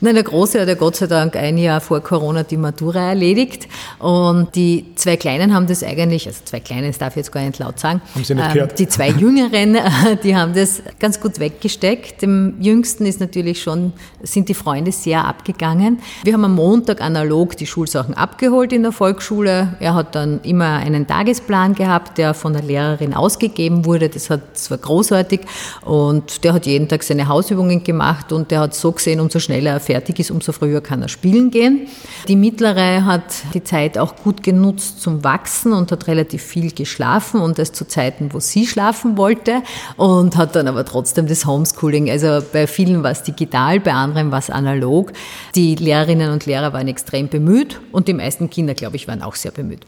Nein, 0.00 0.14
der 0.14 0.24
Große 0.24 0.60
hat 0.60 0.68
ja 0.68 0.74
Gott 0.74 0.96
sei 0.96 1.06
Dank 1.06 1.36
ein 1.36 1.56
Jahr 1.56 1.80
vor 1.80 2.00
Corona 2.00 2.42
die 2.42 2.56
Matura 2.56 3.08
erledigt. 3.08 3.66
Und 3.98 4.54
die 4.54 4.84
zwei 4.94 5.16
Kleinen 5.16 5.54
haben 5.54 5.66
das 5.66 5.82
eigentlich, 5.82 6.26
also 6.26 6.40
zwei 6.44 6.60
Kleinen, 6.60 6.88
das 6.88 6.98
darf 6.98 7.14
ich 7.14 7.18
jetzt 7.18 7.32
gar 7.32 7.40
nicht 7.40 7.58
laut 7.58 7.78
sagen. 7.78 8.02
Haben 8.14 8.24
Sie 8.24 8.34
nicht 8.34 8.46
ähm, 8.46 8.52
gehört? 8.52 8.78
Die 8.78 8.88
zwei 8.88 9.08
Jüngeren, 9.08 9.78
die 10.22 10.36
haben 10.36 10.54
das 10.54 10.82
ganz 10.98 11.20
gut 11.20 11.38
weggesteckt. 11.38 12.22
Dem 12.22 12.54
Jüngsten 12.60 13.06
ist 13.06 13.20
natürlich 13.20 13.62
schon, 13.62 13.92
sind 14.22 14.48
die 14.48 14.54
Freunde 14.54 14.92
sehr 14.92 15.24
abgegangen. 15.24 16.00
Wir 16.24 16.34
haben 16.34 16.44
am 16.44 16.54
Montag 16.54 17.00
analog 17.00 17.56
die 17.56 17.66
Schulsachen 17.66 18.14
abgeholt 18.14 18.72
in 18.72 18.82
der 18.82 18.92
Volksschule. 18.92 19.76
Er 19.80 19.94
hat 19.94 20.14
dann 20.14 20.40
immer 20.42 20.76
einen 20.76 21.06
Tagesplan 21.06 21.74
gehabt, 21.74 22.18
der 22.18 22.34
von 22.34 22.52
der 22.52 22.62
Lehrerin 22.62 23.14
ausgegeben 23.14 23.84
wurde. 23.84 24.08
Das, 24.08 24.28
hat, 24.28 24.42
das 24.52 24.70
war 24.70 24.78
großartig. 24.78 25.40
Und 25.82 26.44
der 26.44 26.52
hat 26.52 26.66
jeden 26.66 26.88
Tag 26.88 27.02
seine 27.02 27.28
Hausübungen 27.28 27.82
gemacht 27.82 28.32
und 28.32 28.50
der 28.50 28.60
hat 28.60 28.74
so 28.74 28.92
gesehen, 28.92 29.20
umso 29.20 29.38
schneller 29.38 29.72
er 29.72 29.80
fertig 29.86 30.18
ist, 30.18 30.30
umso 30.30 30.52
früher 30.52 30.80
kann 30.80 31.00
er 31.00 31.08
spielen 31.08 31.50
gehen. 31.50 31.88
Die 32.28 32.36
mittlere 32.36 33.04
hat 33.04 33.54
die 33.54 33.62
Zeit 33.62 33.96
auch 33.96 34.16
gut 34.16 34.42
genutzt 34.42 35.00
zum 35.00 35.24
Wachsen 35.24 35.72
und 35.72 35.90
hat 35.90 36.06
relativ 36.08 36.42
viel 36.42 36.72
geschlafen 36.72 37.40
und 37.40 37.58
das 37.58 37.72
zu 37.72 37.86
Zeiten, 37.86 38.32
wo 38.32 38.40
sie 38.40 38.66
schlafen 38.66 39.16
wollte 39.16 39.62
und 39.96 40.36
hat 40.36 40.56
dann 40.56 40.68
aber 40.68 40.84
trotzdem 40.84 41.26
das 41.26 41.46
Homeschooling, 41.46 42.10
also 42.10 42.40
bei 42.52 42.66
vielen 42.66 43.02
war 43.02 43.12
es 43.12 43.22
digital, 43.22 43.80
bei 43.80 43.92
anderen 43.92 44.30
war 44.30 44.40
es 44.40 44.50
analog. 44.50 45.12
Die 45.54 45.74
Lehrerinnen 45.76 46.30
und 46.30 46.46
Lehrer 46.46 46.72
waren 46.72 46.88
extrem 46.88 47.28
bemüht 47.28 47.80
und 47.92 48.08
die 48.08 48.14
meisten 48.14 48.50
Kinder, 48.50 48.74
glaube 48.74 48.96
ich, 48.96 49.08
waren 49.08 49.22
auch 49.22 49.36
sehr 49.36 49.52
bemüht. 49.52 49.86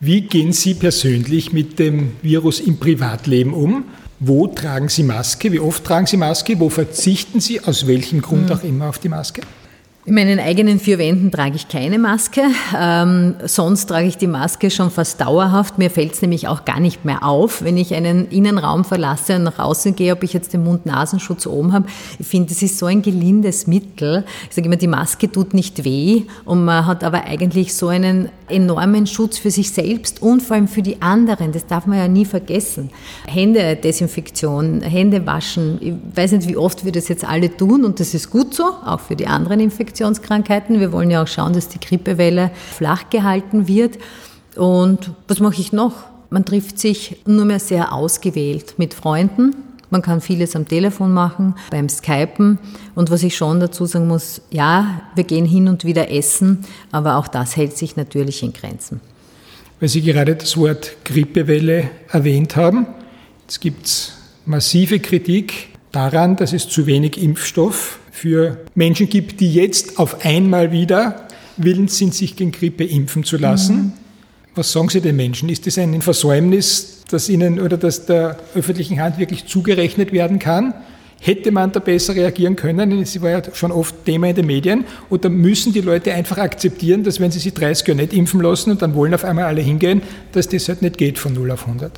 Wie 0.00 0.22
gehen 0.22 0.52
Sie 0.52 0.74
persönlich 0.74 1.52
mit 1.52 1.78
dem 1.78 2.12
Virus 2.22 2.60
im 2.60 2.78
Privatleben 2.78 3.52
um? 3.52 3.84
Wo 4.20 4.48
tragen 4.48 4.88
Sie 4.88 5.04
Maske? 5.04 5.52
Wie 5.52 5.60
oft 5.60 5.84
tragen 5.84 6.06
Sie 6.06 6.16
Maske? 6.16 6.58
Wo 6.58 6.68
verzichten 6.70 7.40
Sie 7.40 7.60
aus 7.60 7.86
welchem 7.86 8.20
Grund 8.20 8.50
hm. 8.50 8.56
auch 8.56 8.64
immer 8.64 8.88
auf 8.88 8.98
die 8.98 9.08
Maske? 9.08 9.42
In 10.08 10.14
meinen 10.14 10.40
eigenen 10.40 10.80
vier 10.80 10.96
Wänden 10.96 11.30
trage 11.30 11.56
ich 11.56 11.68
keine 11.68 11.98
Maske. 11.98 12.40
Ähm, 12.74 13.34
sonst 13.44 13.84
trage 13.88 14.06
ich 14.06 14.16
die 14.16 14.26
Maske 14.26 14.70
schon 14.70 14.90
fast 14.90 15.20
dauerhaft. 15.20 15.76
Mir 15.76 15.90
fällt 15.90 16.14
es 16.14 16.22
nämlich 16.22 16.48
auch 16.48 16.64
gar 16.64 16.80
nicht 16.80 17.04
mehr 17.04 17.22
auf, 17.22 17.62
wenn 17.62 17.76
ich 17.76 17.94
einen 17.94 18.26
Innenraum 18.30 18.86
verlasse 18.86 19.36
und 19.36 19.42
nach 19.42 19.58
außen 19.58 19.94
gehe, 19.96 20.14
ob 20.14 20.22
ich 20.22 20.32
jetzt 20.32 20.54
den 20.54 20.64
Mund-Nasenschutz 20.64 21.46
oben 21.46 21.74
habe. 21.74 21.88
Ich 22.18 22.26
finde, 22.26 22.48
das 22.48 22.62
ist 22.62 22.78
so 22.78 22.86
ein 22.86 23.02
gelindes 23.02 23.66
Mittel. 23.66 24.24
Ich 24.48 24.56
sage 24.56 24.68
immer, 24.68 24.76
die 24.76 24.86
Maske 24.86 25.30
tut 25.30 25.52
nicht 25.52 25.84
weh 25.84 26.22
und 26.46 26.64
man 26.64 26.86
hat 26.86 27.04
aber 27.04 27.24
eigentlich 27.24 27.74
so 27.74 27.88
einen 27.88 28.30
enormen 28.48 29.06
Schutz 29.06 29.36
für 29.36 29.50
sich 29.50 29.72
selbst 29.72 30.22
und 30.22 30.42
vor 30.42 30.56
allem 30.56 30.68
für 30.68 30.80
die 30.80 31.02
anderen. 31.02 31.52
Das 31.52 31.66
darf 31.66 31.84
man 31.84 31.98
ja 31.98 32.08
nie 32.08 32.24
vergessen. 32.24 32.88
Hände 33.26 33.76
Desinfektion, 33.76 34.80
Hände 34.80 35.26
waschen. 35.26 35.76
Ich 35.82 35.92
weiß 36.16 36.32
nicht, 36.32 36.48
wie 36.48 36.56
oft 36.56 36.86
wir 36.86 36.92
das 36.92 37.08
jetzt 37.08 37.28
alle 37.28 37.54
tun 37.54 37.84
und 37.84 38.00
das 38.00 38.14
ist 38.14 38.30
gut 38.30 38.54
so, 38.54 38.64
auch 38.86 39.00
für 39.00 39.14
die 39.14 39.26
anderen 39.26 39.60
Infektionen. 39.60 39.97
Infektionskrankheiten. 39.98 40.78
Wir 40.78 40.92
wollen 40.92 41.10
ja 41.10 41.22
auch 41.22 41.26
schauen, 41.26 41.52
dass 41.52 41.68
die 41.68 41.80
Grippewelle 41.80 42.50
flach 42.72 43.10
gehalten 43.10 43.66
wird. 43.66 43.98
Und 44.56 45.10
was 45.26 45.40
mache 45.40 45.60
ich 45.60 45.72
noch? 45.72 46.04
Man 46.30 46.44
trifft 46.44 46.78
sich 46.78 47.16
nur 47.26 47.44
mehr 47.44 47.58
sehr 47.58 47.92
ausgewählt 47.92 48.74
mit 48.76 48.94
Freunden. 48.94 49.56
Man 49.90 50.02
kann 50.02 50.20
vieles 50.20 50.54
am 50.54 50.68
Telefon 50.68 51.12
machen, 51.12 51.54
beim 51.70 51.88
Skypen. 51.88 52.58
Und 52.94 53.10
was 53.10 53.22
ich 53.22 53.36
schon 53.36 53.58
dazu 53.58 53.86
sagen 53.86 54.06
muss, 54.06 54.42
ja, 54.50 55.00
wir 55.14 55.24
gehen 55.24 55.46
hin 55.46 55.68
und 55.68 55.84
wieder 55.84 56.10
essen, 56.10 56.64
aber 56.92 57.16
auch 57.16 57.26
das 57.26 57.56
hält 57.56 57.76
sich 57.76 57.96
natürlich 57.96 58.42
in 58.42 58.52
Grenzen. 58.52 59.00
Weil 59.80 59.88
Sie 59.88 60.02
gerade 60.02 60.36
das 60.36 60.56
Wort 60.56 60.96
Grippewelle 61.04 61.90
erwähnt 62.10 62.56
haben, 62.56 62.86
es 63.48 63.60
gibt 63.60 64.12
massive 64.44 65.00
Kritik 65.00 65.68
daran, 65.90 66.36
dass 66.36 66.52
es 66.52 66.68
zu 66.68 66.86
wenig 66.86 67.20
Impfstoff 67.22 67.97
für 68.18 68.58
Menschen 68.74 69.08
gibt, 69.08 69.40
die 69.40 69.52
jetzt 69.52 69.98
auf 69.98 70.24
einmal 70.24 70.72
wieder 70.72 71.28
willens 71.56 71.98
sind, 71.98 72.14
sich 72.14 72.34
gegen 72.34 72.50
Grippe 72.50 72.84
impfen 72.84 73.22
zu 73.22 73.36
lassen. 73.36 73.76
Mhm. 73.76 73.92
Was 74.56 74.72
sagen 74.72 74.88
Sie 74.88 75.00
den 75.00 75.14
Menschen? 75.14 75.48
Ist 75.48 75.66
das 75.68 75.78
ein 75.78 76.02
Versäumnis, 76.02 77.04
das 77.10 77.28
Ihnen 77.28 77.60
oder 77.60 77.76
das 77.76 78.06
der 78.06 78.36
öffentlichen 78.56 79.00
Hand 79.00 79.18
wirklich 79.18 79.46
zugerechnet 79.46 80.12
werden 80.12 80.40
kann? 80.40 80.74
Hätte 81.20 81.52
man 81.52 81.70
da 81.70 81.80
besser 81.80 82.14
reagieren 82.14 82.56
können? 82.56 83.00
Es 83.00 83.20
war 83.22 83.30
ja 83.30 83.42
schon 83.52 83.70
oft 83.70 84.04
Thema 84.04 84.28
in 84.28 84.36
den 84.36 84.46
Medien. 84.46 84.84
Oder 85.10 85.28
müssen 85.30 85.72
die 85.72 85.80
Leute 85.80 86.12
einfach 86.12 86.38
akzeptieren, 86.38 87.04
dass 87.04 87.20
wenn 87.20 87.30
sie 87.30 87.38
sich 87.38 87.54
30 87.54 87.86
Jahre 87.86 88.00
nicht 88.00 88.12
impfen 88.12 88.40
lassen 88.40 88.72
und 88.72 88.82
dann 88.82 88.94
wollen 88.94 89.14
auf 89.14 89.24
einmal 89.24 89.44
alle 89.44 89.60
hingehen, 89.60 90.02
dass 90.32 90.48
das 90.48 90.68
halt 90.68 90.82
nicht 90.82 90.98
geht 90.98 91.18
von 91.18 91.34
0 91.34 91.52
auf 91.52 91.66
100? 91.66 91.92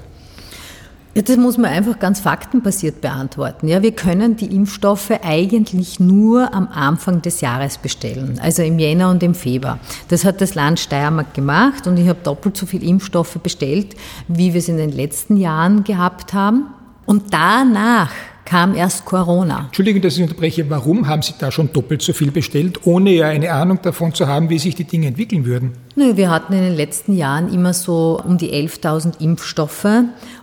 Ja, 1.13 1.23
das 1.23 1.37
muss 1.37 1.59
man 1.59 1.73
einfach 1.73 1.99
ganz 1.99 2.21
faktenbasiert 2.21 3.01
beantworten. 3.01 3.67
Ja, 3.67 3.83
wir 3.83 3.91
können 3.91 4.37
die 4.37 4.55
Impfstoffe 4.55 5.11
eigentlich 5.23 5.99
nur 5.99 6.55
am 6.55 6.69
Anfang 6.69 7.21
des 7.21 7.41
Jahres 7.41 7.79
bestellen, 7.79 8.39
also 8.41 8.63
im 8.63 8.79
Jänner 8.79 9.11
und 9.11 9.21
im 9.25 9.35
Februar. 9.35 9.81
Das 10.09 10.25
hat 10.25 10.41
das 10.41 10.55
Land 10.55 10.79
Steiermark 10.79 11.35
gemacht 11.35 11.89
und 11.89 11.97
ich 11.97 12.09
habe 12.09 12.21
doppelt 12.23 12.57
so 12.57 12.65
viel 12.65 12.85
Impfstoffe 12.85 13.35
bestellt, 13.43 13.97
wie 14.29 14.55
wir 14.55 14.61
es 14.61 14.69
in 14.69 14.77
den 14.77 14.93
letzten 14.93 15.37
Jahren 15.37 15.83
gehabt 15.83 16.33
haben. 16.33 16.67
Und 17.07 17.35
danach 17.35 18.13
kam 18.45 18.75
erst 18.75 19.05
Corona. 19.05 19.67
Entschuldigung, 19.67 20.03
dass 20.03 20.17
ich 20.17 20.23
unterbreche. 20.23 20.69
Warum 20.69 21.07
haben 21.07 21.23
Sie 21.23 21.35
da 21.39 21.51
schon 21.51 21.73
doppelt 21.73 22.03
so 22.03 22.13
viel 22.13 22.31
bestellt, 22.31 22.81
ohne 22.85 23.11
ja 23.11 23.29
eine 23.29 23.53
Ahnung 23.53 23.81
davon 23.83 24.15
zu 24.15 24.27
haben, 24.27 24.51
wie 24.51 24.59
sich 24.59 24.75
die 24.75 24.85
Dinge 24.85 25.09
entwickeln 25.09 25.45
würden? 25.45 25.73
Nö, 25.97 26.17
wir 26.17 26.31
hatten 26.31 26.53
in 26.53 26.63
den 26.63 26.75
letzten 26.75 27.17
Jahren 27.17 27.53
immer 27.53 27.75
so 27.75 28.21
um 28.25 28.39
die 28.39 28.53
11.000 28.53 29.21
Impfstoffe 29.21 29.87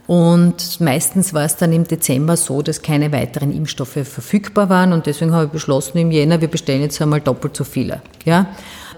und 0.08 0.80
meistens 0.80 1.34
war 1.34 1.44
es 1.44 1.58
dann 1.58 1.74
im 1.74 1.86
Dezember 1.86 2.38
so, 2.38 2.62
dass 2.62 2.82
keine 2.82 3.12
weiteren 3.12 3.52
Impfstoffe 3.52 4.00
verfügbar 4.04 4.70
waren 4.70 4.94
und 4.94 5.06
deswegen 5.06 5.34
habe 5.34 5.46
ich 5.46 5.52
beschlossen 5.52 5.98
im 5.98 6.12
Jänner, 6.12 6.40
wir 6.40 6.48
bestellen 6.48 6.82
jetzt 6.82 7.02
einmal 7.02 7.22
doppelt 7.22 7.58
so 7.58 7.66
viele. 7.66 8.02
Ja? 8.24 8.48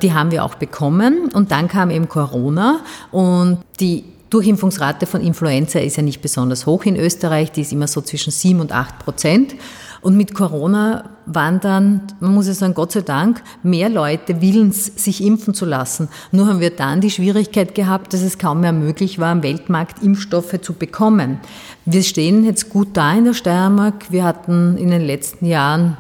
Die 0.01 0.13
haben 0.13 0.31
wir 0.31 0.45
auch 0.45 0.55
bekommen 0.55 1.29
und 1.33 1.51
dann 1.51 1.67
kam 1.67 1.89
eben 1.89 2.07
Corona 2.07 2.81
und 3.11 3.59
die 3.79 4.03
Durchimpfungsrate 4.29 5.05
von 5.05 5.21
Influenza 5.21 5.79
ist 5.79 5.97
ja 5.97 6.03
nicht 6.03 6.21
besonders 6.21 6.65
hoch 6.65 6.85
in 6.85 6.95
Österreich, 6.95 7.51
die 7.51 7.61
ist 7.61 7.71
immer 7.71 7.87
so 7.87 8.01
zwischen 8.01 8.31
7 8.31 8.59
und 8.59 8.71
8 8.71 8.99
Prozent. 8.99 9.55
Und 10.01 10.15
mit 10.15 10.33
Corona 10.33 11.09
waren 11.25 11.59
dann, 11.59 12.01
man 12.19 12.33
muss 12.33 12.47
ja 12.47 12.53
sagen, 12.53 12.73
Gott 12.73 12.93
sei 12.93 13.01
Dank, 13.01 13.41
mehr 13.63 13.89
Leute 13.89 14.39
willens, 14.39 14.85
sich 15.03 15.23
impfen 15.23 15.53
zu 15.53 15.65
lassen. 15.65 16.07
Nur 16.31 16.47
haben 16.47 16.61
wir 16.61 16.69
dann 16.69 17.01
die 17.01 17.11
Schwierigkeit 17.11 17.75
gehabt, 17.75 18.13
dass 18.13 18.21
es 18.21 18.37
kaum 18.37 18.61
mehr 18.61 18.71
möglich 18.71 19.19
war, 19.19 19.31
am 19.31 19.43
Weltmarkt 19.43 20.01
Impfstoffe 20.01 20.61
zu 20.61 20.73
bekommen. 20.73 21.39
Wir 21.85 22.03
stehen 22.03 22.45
jetzt 22.45 22.69
gut 22.69 22.89
da 22.93 23.13
in 23.13 23.25
der 23.25 23.33
Steiermark. 23.33 24.11
Wir 24.11 24.23
hatten 24.23 24.77
in 24.77 24.89
den 24.89 25.01
letzten 25.01 25.45
Jahren 25.45 25.97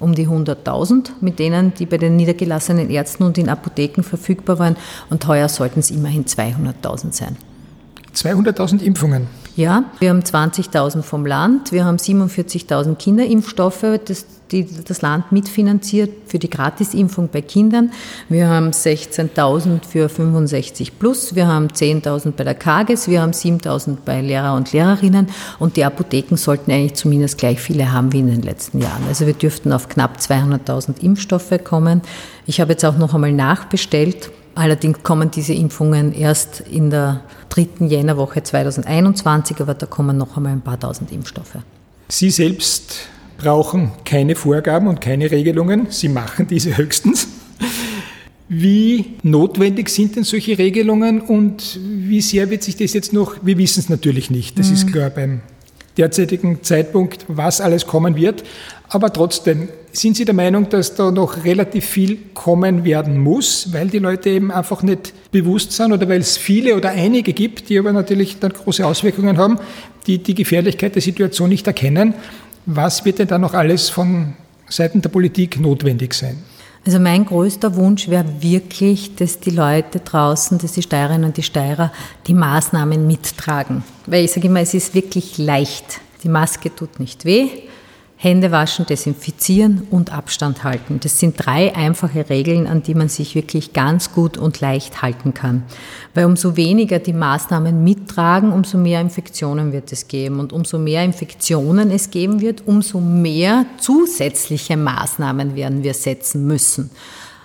um 0.00 0.14
die 0.14 0.28
100.000 0.28 1.10
mit 1.20 1.38
denen, 1.38 1.74
die 1.74 1.86
bei 1.86 1.98
den 1.98 2.16
niedergelassenen 2.16 2.90
Ärzten 2.90 3.24
und 3.24 3.38
in 3.38 3.48
Apotheken 3.48 4.02
verfügbar 4.02 4.58
waren. 4.58 4.76
Und 5.10 5.26
heuer 5.26 5.48
sollten 5.48 5.80
es 5.80 5.90
immerhin 5.90 6.24
200.000 6.24 7.12
sein. 7.12 7.36
200.000 8.14 8.80
Impfungen. 8.82 9.26
Ja, 9.56 9.84
wir 10.00 10.10
haben 10.10 10.20
20.000 10.20 11.02
vom 11.02 11.24
Land, 11.24 11.70
wir 11.70 11.84
haben 11.84 11.96
47.000 11.96 12.96
Kinderimpfstoffe, 12.96 14.00
das, 14.04 14.26
die 14.50 14.66
das 14.66 15.00
Land 15.00 15.30
mitfinanziert 15.30 16.10
für 16.26 16.40
die 16.40 16.50
Gratisimpfung 16.50 17.28
bei 17.28 17.40
Kindern. 17.40 17.92
Wir 18.28 18.48
haben 18.48 18.70
16.000 18.70 19.84
für 19.88 20.08
65 20.08 20.98
plus, 20.98 21.36
wir 21.36 21.46
haben 21.46 21.68
10.000 21.68 22.32
bei 22.32 22.42
der 22.42 22.56
KAGES, 22.56 23.06
wir 23.06 23.22
haben 23.22 23.30
7.000 23.30 23.98
bei 24.04 24.20
Lehrer 24.22 24.54
und 24.54 24.72
Lehrerinnen 24.72 25.28
und 25.60 25.76
die 25.76 25.84
Apotheken 25.84 26.36
sollten 26.36 26.72
eigentlich 26.72 26.94
zumindest 26.94 27.38
gleich 27.38 27.60
viele 27.60 27.92
haben 27.92 28.12
wie 28.12 28.18
in 28.18 28.26
den 28.26 28.42
letzten 28.42 28.80
Jahren. 28.80 29.04
Also 29.06 29.24
wir 29.24 29.34
dürften 29.34 29.72
auf 29.72 29.88
knapp 29.88 30.16
200.000 30.18 31.00
Impfstoffe 31.00 31.62
kommen. 31.62 32.02
Ich 32.46 32.60
habe 32.60 32.72
jetzt 32.72 32.84
auch 32.84 32.98
noch 32.98 33.14
einmal 33.14 33.32
nachbestellt 33.32 34.32
Allerdings 34.54 35.02
kommen 35.02 35.30
diese 35.30 35.52
Impfungen 35.52 36.14
erst 36.14 36.60
in 36.60 36.90
der 36.90 37.22
dritten 37.48 37.88
Jännerwoche 37.88 38.42
2021, 38.42 39.60
aber 39.60 39.74
da 39.74 39.86
kommen 39.86 40.16
noch 40.16 40.36
einmal 40.36 40.52
ein 40.52 40.60
paar 40.60 40.78
tausend 40.78 41.10
Impfstoffe. 41.10 41.58
Sie 42.08 42.30
selbst 42.30 43.08
brauchen 43.38 43.92
keine 44.04 44.36
Vorgaben 44.36 44.86
und 44.86 45.00
keine 45.00 45.30
Regelungen. 45.30 45.88
Sie 45.90 46.08
machen 46.08 46.46
diese 46.46 46.76
höchstens. 46.76 47.28
Wie 48.48 49.16
notwendig 49.22 49.88
sind 49.88 50.16
denn 50.16 50.24
solche 50.24 50.58
Regelungen 50.58 51.20
und 51.20 51.80
wie 51.82 52.20
sehr 52.20 52.50
wird 52.50 52.62
sich 52.62 52.76
das 52.76 52.92
jetzt 52.92 53.12
noch, 53.12 53.36
wir 53.42 53.58
wissen 53.58 53.80
es 53.80 53.88
natürlich 53.88 54.30
nicht, 54.30 54.58
das 54.58 54.68
mhm. 54.68 54.74
ist 54.74 54.92
klar 54.92 55.10
beim 55.10 55.40
derzeitigen 55.96 56.62
Zeitpunkt, 56.62 57.24
was 57.28 57.60
alles 57.60 57.86
kommen 57.86 58.16
wird. 58.16 58.44
Aber 58.88 59.12
trotzdem, 59.12 59.68
sind 59.92 60.16
Sie 60.16 60.24
der 60.24 60.34
Meinung, 60.34 60.68
dass 60.68 60.94
da 60.94 61.10
noch 61.10 61.44
relativ 61.44 61.84
viel 61.84 62.18
kommen 62.34 62.84
werden 62.84 63.18
muss, 63.18 63.72
weil 63.72 63.88
die 63.88 63.98
Leute 63.98 64.30
eben 64.30 64.50
einfach 64.50 64.82
nicht 64.82 65.12
bewusst 65.30 65.72
sind 65.72 65.92
oder 65.92 66.08
weil 66.08 66.20
es 66.20 66.36
viele 66.36 66.76
oder 66.76 66.90
einige 66.90 67.32
gibt, 67.32 67.68
die 67.68 67.78
aber 67.78 67.92
natürlich 67.92 68.38
dann 68.40 68.52
große 68.52 68.84
Auswirkungen 68.84 69.38
haben, 69.38 69.58
die 70.06 70.18
die 70.18 70.34
Gefährlichkeit 70.34 70.94
der 70.94 71.02
Situation 71.02 71.48
nicht 71.48 71.66
erkennen? 71.66 72.14
Was 72.66 73.04
wird 73.04 73.18
denn 73.18 73.28
da 73.28 73.38
noch 73.38 73.54
alles 73.54 73.88
von 73.88 74.34
Seiten 74.68 75.00
der 75.00 75.10
Politik 75.10 75.60
notwendig 75.60 76.14
sein? 76.14 76.38
Also 76.86 76.98
mein 77.00 77.24
größter 77.24 77.76
Wunsch 77.76 78.08
wäre 78.08 78.26
wirklich, 78.40 79.16
dass 79.16 79.40
die 79.40 79.50
Leute 79.50 80.00
draußen, 80.00 80.58
dass 80.58 80.72
die 80.72 80.82
Steirerinnen 80.82 81.24
und 81.24 81.36
die 81.36 81.42
Steirer 81.42 81.90
die 82.26 82.34
Maßnahmen 82.34 83.06
mittragen. 83.06 83.82
Weil 84.06 84.24
ich 84.24 84.32
sage 84.32 84.48
immer, 84.48 84.60
es 84.60 84.74
ist 84.74 84.94
wirklich 84.94 85.38
leicht. 85.38 86.00
Die 86.22 86.28
Maske 86.28 86.74
tut 86.74 87.00
nicht 87.00 87.24
weh. 87.24 87.48
Hände 88.24 88.50
waschen, 88.50 88.86
desinfizieren 88.86 89.86
und 89.90 90.10
Abstand 90.10 90.64
halten. 90.64 90.98
Das 90.98 91.20
sind 91.20 91.34
drei 91.36 91.76
einfache 91.76 92.30
Regeln, 92.30 92.66
an 92.66 92.82
die 92.82 92.94
man 92.94 93.10
sich 93.10 93.34
wirklich 93.34 93.74
ganz 93.74 94.12
gut 94.12 94.38
und 94.38 94.62
leicht 94.62 95.02
halten 95.02 95.34
kann. 95.34 95.62
Weil 96.14 96.24
umso 96.24 96.56
weniger 96.56 96.98
die 96.98 97.12
Maßnahmen 97.12 97.84
mittragen, 97.84 98.50
umso 98.50 98.78
mehr 98.78 99.02
Infektionen 99.02 99.72
wird 99.72 99.92
es 99.92 100.08
geben. 100.08 100.40
Und 100.40 100.54
umso 100.54 100.78
mehr 100.78 101.04
Infektionen 101.04 101.90
es 101.90 102.10
geben 102.10 102.40
wird, 102.40 102.66
umso 102.66 102.98
mehr 102.98 103.66
zusätzliche 103.78 104.78
Maßnahmen 104.78 105.54
werden 105.54 105.82
wir 105.82 105.92
setzen 105.92 106.46
müssen. 106.46 106.90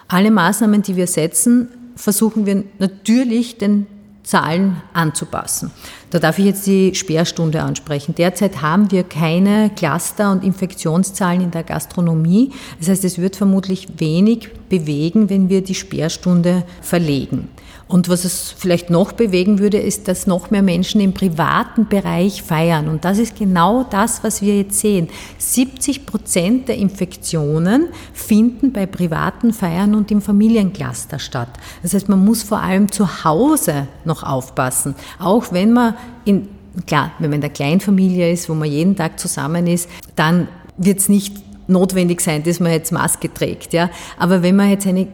Alle 0.07 0.31
Maßnahmen, 0.31 0.81
die 0.81 0.95
wir 0.95 1.07
setzen, 1.07 1.67
versuchen 1.97 2.45
wir 2.45 2.63
natürlich 2.79 3.57
den 3.57 3.85
Zahlen 4.23 4.81
anzupassen. 4.93 5.71
Da 6.09 6.19
darf 6.19 6.39
ich 6.39 6.45
jetzt 6.45 6.67
die 6.67 6.93
Sperrstunde 6.95 7.61
ansprechen. 7.61 8.15
Derzeit 8.15 8.61
haben 8.61 8.91
wir 8.91 9.03
keine 9.03 9.71
Cluster- 9.75 10.31
und 10.31 10.43
Infektionszahlen 10.43 11.41
in 11.41 11.51
der 11.51 11.63
Gastronomie. 11.63 12.51
Das 12.79 12.89
heißt, 12.89 13.05
es 13.05 13.17
wird 13.17 13.35
vermutlich 13.35 13.87
wenig 13.97 14.49
bewegen, 14.69 15.29
wenn 15.29 15.49
wir 15.49 15.63
die 15.63 15.75
Sperrstunde 15.75 16.63
verlegen. 16.81 17.49
Und 17.89 18.07
was 18.07 18.23
es 18.23 18.53
vielleicht 18.55 18.91
noch 18.91 19.13
bewegen 19.13 19.57
würde, 19.57 19.79
ist, 19.79 20.07
dass 20.07 20.27
noch 20.27 20.51
mehr 20.51 20.61
Menschen 20.61 21.01
im 21.01 21.13
privaten 21.13 21.87
Bereich 21.87 22.43
feiern. 22.43 22.87
Und 22.87 23.03
das 23.03 23.17
ist 23.17 23.35
genau 23.35 23.83
das, 23.83 24.23
was 24.23 24.43
wir 24.43 24.57
jetzt 24.57 24.79
sehen. 24.79 25.09
70 25.39 26.05
Prozent 26.05 26.67
der 26.67 26.77
Infektionen 26.77 27.87
finden 28.13 28.71
bei 28.73 28.85
privaten 28.85 29.53
Feiern 29.53 29.95
und 29.95 30.11
im 30.11 30.21
Familiencluster 30.21 31.17
statt. 31.17 31.49
Das 31.81 31.95
heißt, 31.95 32.09
man 32.09 32.23
muss 32.23 32.43
vor 32.43 32.59
allem 32.59 32.91
zu 32.91 33.23
Hause 33.23 33.87
noch 34.05 34.21
aufpassen. 34.21 34.93
Auch 35.17 35.51
wenn 35.51 35.73
man 35.73 35.95
in, 36.25 36.47
klar, 36.85 37.13
wenn 37.17 37.31
man 37.31 37.37
in 37.37 37.41
der 37.41 37.49
Kleinfamilie 37.49 38.31
ist, 38.31 38.49
wo 38.49 38.53
man 38.53 38.69
jeden 38.69 38.95
Tag 38.95 39.19
zusammen 39.19 39.65
ist, 39.65 39.89
dann 40.15 40.47
wird 40.77 40.99
es 40.99 41.09
nicht 41.09 41.37
notwendig 41.67 42.21
sein, 42.21 42.43
dass 42.43 42.59
man 42.59 42.71
jetzt 42.71 42.91
Maske 42.91 43.33
trägt. 43.33 43.73
Ja? 43.73 43.89
Aber 44.19 44.43
wenn 44.43 44.55
man 44.55 44.69
jetzt 44.69 44.85
eine 44.85 45.07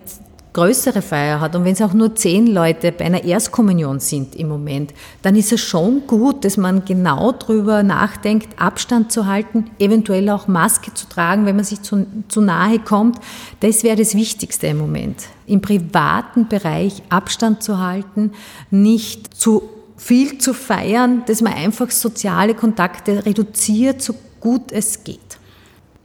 größere 0.55 1.01
Feier 1.01 1.41
hat 1.41 1.53
und 1.53 1.65
wenn 1.65 1.73
es 1.73 1.81
auch 1.81 1.93
nur 1.93 2.15
zehn 2.15 2.47
Leute 2.47 2.93
bei 2.93 3.03
einer 3.03 3.25
Erstkommunion 3.25 3.99
sind 3.99 4.37
im 4.37 4.47
Moment, 4.47 4.93
dann 5.21 5.35
ist 5.35 5.51
es 5.51 5.59
schon 5.59 6.07
gut, 6.07 6.45
dass 6.45 6.55
man 6.55 6.85
genau 6.85 7.33
darüber 7.33 7.83
nachdenkt, 7.83 8.57
Abstand 8.57 9.11
zu 9.11 9.25
halten, 9.25 9.69
eventuell 9.79 10.29
auch 10.29 10.47
Maske 10.47 10.93
zu 10.93 11.09
tragen, 11.09 11.45
wenn 11.45 11.57
man 11.57 11.65
sich 11.65 11.81
zu, 11.81 12.07
zu 12.29 12.39
nahe 12.39 12.79
kommt. 12.79 13.19
Das 13.59 13.83
wäre 13.83 13.97
das 13.97 14.15
Wichtigste 14.15 14.67
im 14.67 14.77
Moment. 14.77 15.23
Im 15.45 15.59
privaten 15.59 16.47
Bereich 16.47 17.03
Abstand 17.09 17.61
zu 17.61 17.79
halten, 17.79 18.31
nicht 18.71 19.35
zu 19.35 19.63
viel 19.97 20.37
zu 20.37 20.53
feiern, 20.53 21.23
dass 21.25 21.41
man 21.41 21.53
einfach 21.53 21.91
soziale 21.91 22.53
Kontakte 22.53 23.25
reduziert, 23.25 24.01
so 24.01 24.15
gut 24.39 24.71
es 24.71 25.03
geht. 25.03 25.19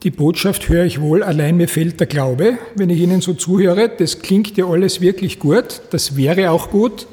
Die 0.02 0.10
Botschaft 0.10 0.70
höre 0.70 0.86
ich 0.86 0.98
wohl, 0.98 1.22
allein 1.22 1.58
mir 1.58 1.68
fehlt 1.68 2.00
der 2.00 2.06
Glaube, 2.06 2.56
wenn 2.74 2.88
ich 2.88 3.00
Ihnen 3.00 3.20
so 3.20 3.34
zuhöre. 3.34 3.90
Das 3.90 4.20
klingt 4.20 4.56
ja 4.56 4.64
alles 4.64 5.02
wirklich 5.02 5.38
gut, 5.38 5.82
das 5.90 6.16
wäre 6.16 6.50
auch 6.50 6.70
gut. 6.70 7.06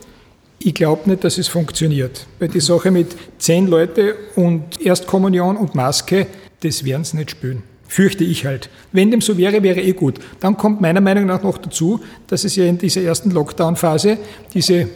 Ich 0.59 0.73
glaube 0.73 1.09
nicht, 1.09 1.25
dass 1.25 1.37
es 1.37 1.49
funktioniert. 1.49 2.25
Weil 2.39 2.47
die 2.47 2.61
Sache 2.61 2.89
mit 2.89 3.07
zehn 3.39 3.67
Leute 3.67 4.15
und 4.37 4.79
Erstkommunion 4.79 5.57
und 5.57 5.75
Maske, 5.75 6.27
das 6.61 6.85
werden 6.85 7.03
sie 7.03 7.17
nicht 7.17 7.31
spüren. 7.31 7.61
Fürchte 7.89 8.23
ich 8.23 8.45
halt. 8.45 8.69
Wenn 8.93 9.11
dem 9.11 9.19
so 9.19 9.37
wäre, 9.37 9.63
wäre 9.63 9.81
eh 9.81 9.91
gut. 9.91 10.19
Dann 10.39 10.55
kommt 10.55 10.79
meiner 10.79 11.01
Meinung 11.01 11.25
nach 11.25 11.43
noch 11.43 11.57
dazu, 11.57 11.99
dass 12.27 12.45
es 12.45 12.55
ja 12.55 12.63
in 12.63 12.77
dieser 12.77 13.01
ersten 13.01 13.31
Lockdown-Phase 13.31 14.17
diese 14.53 14.87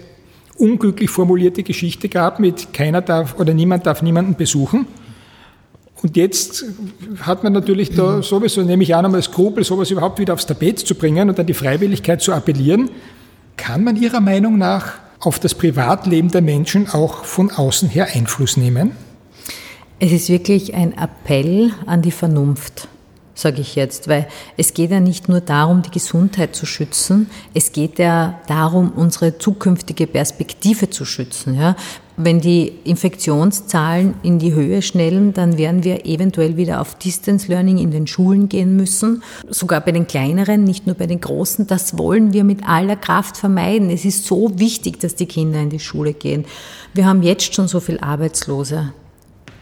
unglücklich 0.55 1.09
formulierte 1.09 1.63
Geschichte 1.63 2.07
gab 2.07 2.39
mit 2.39 2.71
keiner 2.71 3.01
darf 3.01 3.37
oder 3.37 3.53
niemand 3.53 3.85
darf 3.85 4.01
niemanden 4.01 4.35
besuchen. 4.35 4.87
Und 6.03 6.17
jetzt 6.17 6.65
hat 7.21 7.43
man 7.43 7.53
natürlich 7.53 7.91
da 7.91 8.23
sowieso, 8.23 8.63
nehme 8.63 8.83
ich 8.83 8.95
an, 8.95 9.05
einmal 9.05 9.21
Skrupel, 9.21 9.63
sowas 9.63 9.91
überhaupt 9.91 10.19
wieder 10.19 10.33
aufs 10.33 10.47
Tapet 10.47 10.79
zu 10.79 10.95
bringen 10.95 11.29
und 11.29 11.39
an 11.39 11.45
die 11.45 11.53
Freiwilligkeit 11.53 12.21
zu 12.21 12.33
appellieren. 12.33 12.89
Kann 13.55 13.83
man 13.83 13.95
Ihrer 13.95 14.19
Meinung 14.19 14.57
nach 14.57 14.93
auf 15.19 15.39
das 15.39 15.53
Privatleben 15.53 16.31
der 16.31 16.41
Menschen 16.41 16.89
auch 16.89 17.23
von 17.25 17.51
außen 17.51 17.89
her 17.89 18.07
Einfluss 18.13 18.57
nehmen? 18.57 18.93
Es 19.99 20.11
ist 20.11 20.29
wirklich 20.29 20.73
ein 20.73 20.97
Appell 20.97 21.71
an 21.85 22.01
die 22.01 22.11
Vernunft 22.11 22.87
sage 23.41 23.61
ich 23.61 23.75
jetzt, 23.75 24.07
weil 24.07 24.27
es 24.57 24.73
geht 24.73 24.91
ja 24.91 24.99
nicht 24.99 25.27
nur 25.27 25.41
darum, 25.41 25.81
die 25.81 25.91
Gesundheit 25.91 26.55
zu 26.55 26.65
schützen, 26.65 27.29
es 27.53 27.71
geht 27.71 27.99
ja 27.99 28.39
darum, 28.47 28.91
unsere 28.95 29.37
zukünftige 29.37 30.07
Perspektive 30.07 30.89
zu 30.89 31.05
schützen. 31.05 31.55
Ja? 31.55 31.75
Wenn 32.23 32.39
die 32.39 32.71
Infektionszahlen 32.83 34.13
in 34.21 34.37
die 34.37 34.53
Höhe 34.53 34.83
schnellen, 34.83 35.33
dann 35.33 35.57
werden 35.57 35.83
wir 35.83 36.05
eventuell 36.05 36.55
wieder 36.55 36.79
auf 36.79 36.93
Distance 36.93 37.47
Learning 37.47 37.79
in 37.79 37.89
den 37.89 38.05
Schulen 38.05 38.47
gehen 38.47 38.75
müssen, 38.75 39.23
sogar 39.49 39.81
bei 39.81 39.91
den 39.91 40.05
kleineren, 40.05 40.63
nicht 40.63 40.85
nur 40.85 40.95
bei 40.95 41.07
den 41.07 41.19
großen. 41.19 41.65
Das 41.65 41.97
wollen 41.97 42.31
wir 42.31 42.43
mit 42.43 42.67
aller 42.67 42.95
Kraft 42.95 43.37
vermeiden. 43.37 43.89
Es 43.89 44.05
ist 44.05 44.27
so 44.27 44.51
wichtig, 44.59 44.99
dass 44.99 45.15
die 45.15 45.25
Kinder 45.25 45.61
in 45.61 45.71
die 45.71 45.79
Schule 45.79 46.13
gehen. 46.13 46.45
Wir 46.93 47.07
haben 47.07 47.23
jetzt 47.23 47.55
schon 47.55 47.67
so 47.67 47.79
viel 47.79 47.99
Arbeitslose. 47.99 48.93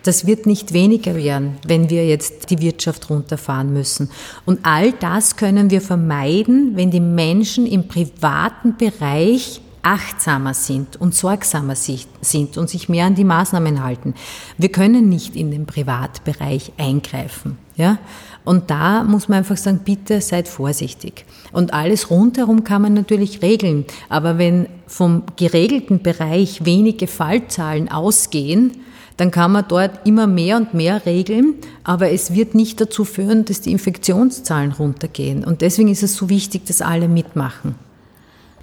Das 0.04 0.28
wird 0.28 0.46
nicht 0.46 0.74
weniger 0.74 1.16
werden, 1.16 1.60
wenn 1.66 1.90
wir 1.90 2.06
jetzt 2.08 2.50
die 2.50 2.60
Wirtschaft 2.60 3.10
runterfahren 3.10 3.72
müssen. 3.72 4.10
Und 4.46 4.60
all 4.64 4.92
das 4.92 5.38
können 5.38 5.70
wir 5.70 5.80
vermeiden, 5.80 6.72
wenn 6.76 6.92
die 6.92 7.00
Menschen 7.00 7.66
im 7.66 7.88
privaten 7.88 8.76
Bereich 8.76 9.62
achtsamer 9.82 10.54
sind 10.54 11.00
und 11.00 11.16
sorgsamer 11.16 11.76
sind 11.76 12.58
und 12.58 12.70
sich 12.70 12.90
mehr 12.90 13.06
an 13.06 13.16
die 13.16 13.24
Maßnahmen 13.24 13.84
halten. 13.84 14.14
Wir 14.58 14.70
können 14.70 15.10
nicht 15.10 15.36
in 15.36 15.52
den 15.52 15.66
Privatbereich 15.66 16.74
eingreifen. 16.78 17.58
Ja? 17.76 17.98
Und 18.44 18.70
da 18.70 19.04
muss 19.04 19.30
man 19.30 19.40
einfach 19.40 19.58
sagen, 19.58 19.82
bitte 19.84 20.22
seid 20.22 20.48
vorsichtig. 20.48 21.26
Und 21.52 21.74
alles 21.74 22.10
rundherum 22.10 22.64
kann 22.64 22.82
man 22.82 22.94
natürlich 22.94 23.42
regeln. 23.42 23.86
Aber 24.10 24.38
wenn 24.38 24.68
vom 24.88 25.24
geregelten 25.36 26.02
Bereich 26.02 26.66
wenige 26.66 27.08
Fallzahlen 27.08 27.90
ausgehen, 27.90 28.72
dann 29.20 29.32
kann 29.32 29.52
man 29.52 29.66
dort 29.68 30.08
immer 30.08 30.28
mehr 30.28 30.56
und 30.56 30.74
mehr 30.74 31.06
regeln, 31.06 31.56
aber 31.84 32.10
es 32.10 32.34
wird 32.34 32.56
nicht 32.56 32.80
dazu 32.80 33.04
führen, 33.04 33.44
dass 33.44 33.60
die 33.60 33.74
Infektionszahlen 33.74 34.72
runtergehen. 34.72 35.44
Und 35.44 35.60
deswegen 35.60 35.90
ist 35.90 36.04
es 36.04 36.16
so 36.16 36.30
wichtig, 36.30 36.66
dass 36.66 36.82
alle 36.82 37.10
mitmachen. 37.10 37.76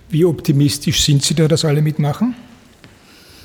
Wie 0.08 0.24
optimistisch 0.24 1.02
sind 1.02 1.22
Sie 1.22 1.34
da, 1.34 1.48
dass 1.48 1.64
alle 1.64 1.82
mitmachen? 1.82 2.34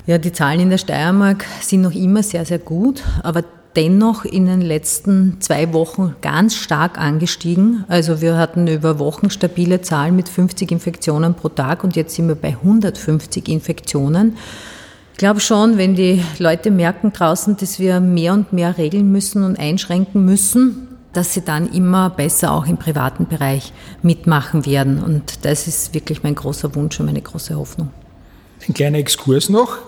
Ja, 0.06 0.18
die 0.18 0.32
Zahlen 0.32 0.60
in 0.60 0.70
der 0.70 0.78
Steiermark 0.78 1.44
sind 1.60 1.82
noch 1.82 1.94
immer 1.94 2.22
sehr, 2.22 2.44
sehr 2.44 2.58
gut, 2.58 3.02
aber 3.22 3.44
dennoch 3.76 4.24
in 4.24 4.46
den 4.46 4.60
letzten 4.60 5.40
zwei 5.40 5.72
Wochen 5.72 6.14
ganz 6.20 6.54
stark 6.54 6.98
angestiegen. 6.98 7.84
Also 7.88 8.20
wir 8.20 8.36
hatten 8.36 8.66
über 8.66 8.98
Wochen 8.98 9.30
stabile 9.30 9.80
Zahlen 9.80 10.14
mit 10.16 10.28
50 10.28 10.70
Infektionen 10.70 11.34
pro 11.34 11.48
Tag 11.48 11.84
und 11.84 11.96
jetzt 11.96 12.14
sind 12.14 12.28
wir 12.28 12.34
bei 12.34 12.48
150 12.48 13.48
Infektionen. 13.48 14.36
Ich 15.12 15.18
glaube 15.18 15.40
schon, 15.40 15.78
wenn 15.78 15.94
die 15.94 16.22
Leute 16.38 16.70
merken 16.70 17.12
draußen, 17.12 17.56
dass 17.56 17.78
wir 17.78 18.00
mehr 18.00 18.32
und 18.34 18.52
mehr 18.52 18.76
regeln 18.78 19.10
müssen 19.12 19.44
und 19.44 19.58
einschränken 19.58 20.24
müssen, 20.24 20.88
dass 21.12 21.34
sie 21.34 21.42
dann 21.42 21.70
immer 21.72 22.10
besser 22.10 22.52
auch 22.52 22.66
im 22.66 22.76
privaten 22.76 23.26
Bereich 23.26 23.72
mitmachen 24.02 24.66
werden. 24.66 25.02
Und 25.02 25.44
das 25.44 25.66
ist 25.66 25.94
wirklich 25.94 26.22
mein 26.22 26.34
großer 26.34 26.74
Wunsch 26.74 26.98
und 27.00 27.06
meine 27.06 27.20
große 27.20 27.56
Hoffnung. 27.56 27.90
Ein 28.66 28.74
kleiner 28.74 28.98
Exkurs 28.98 29.48
noch, 29.48 29.78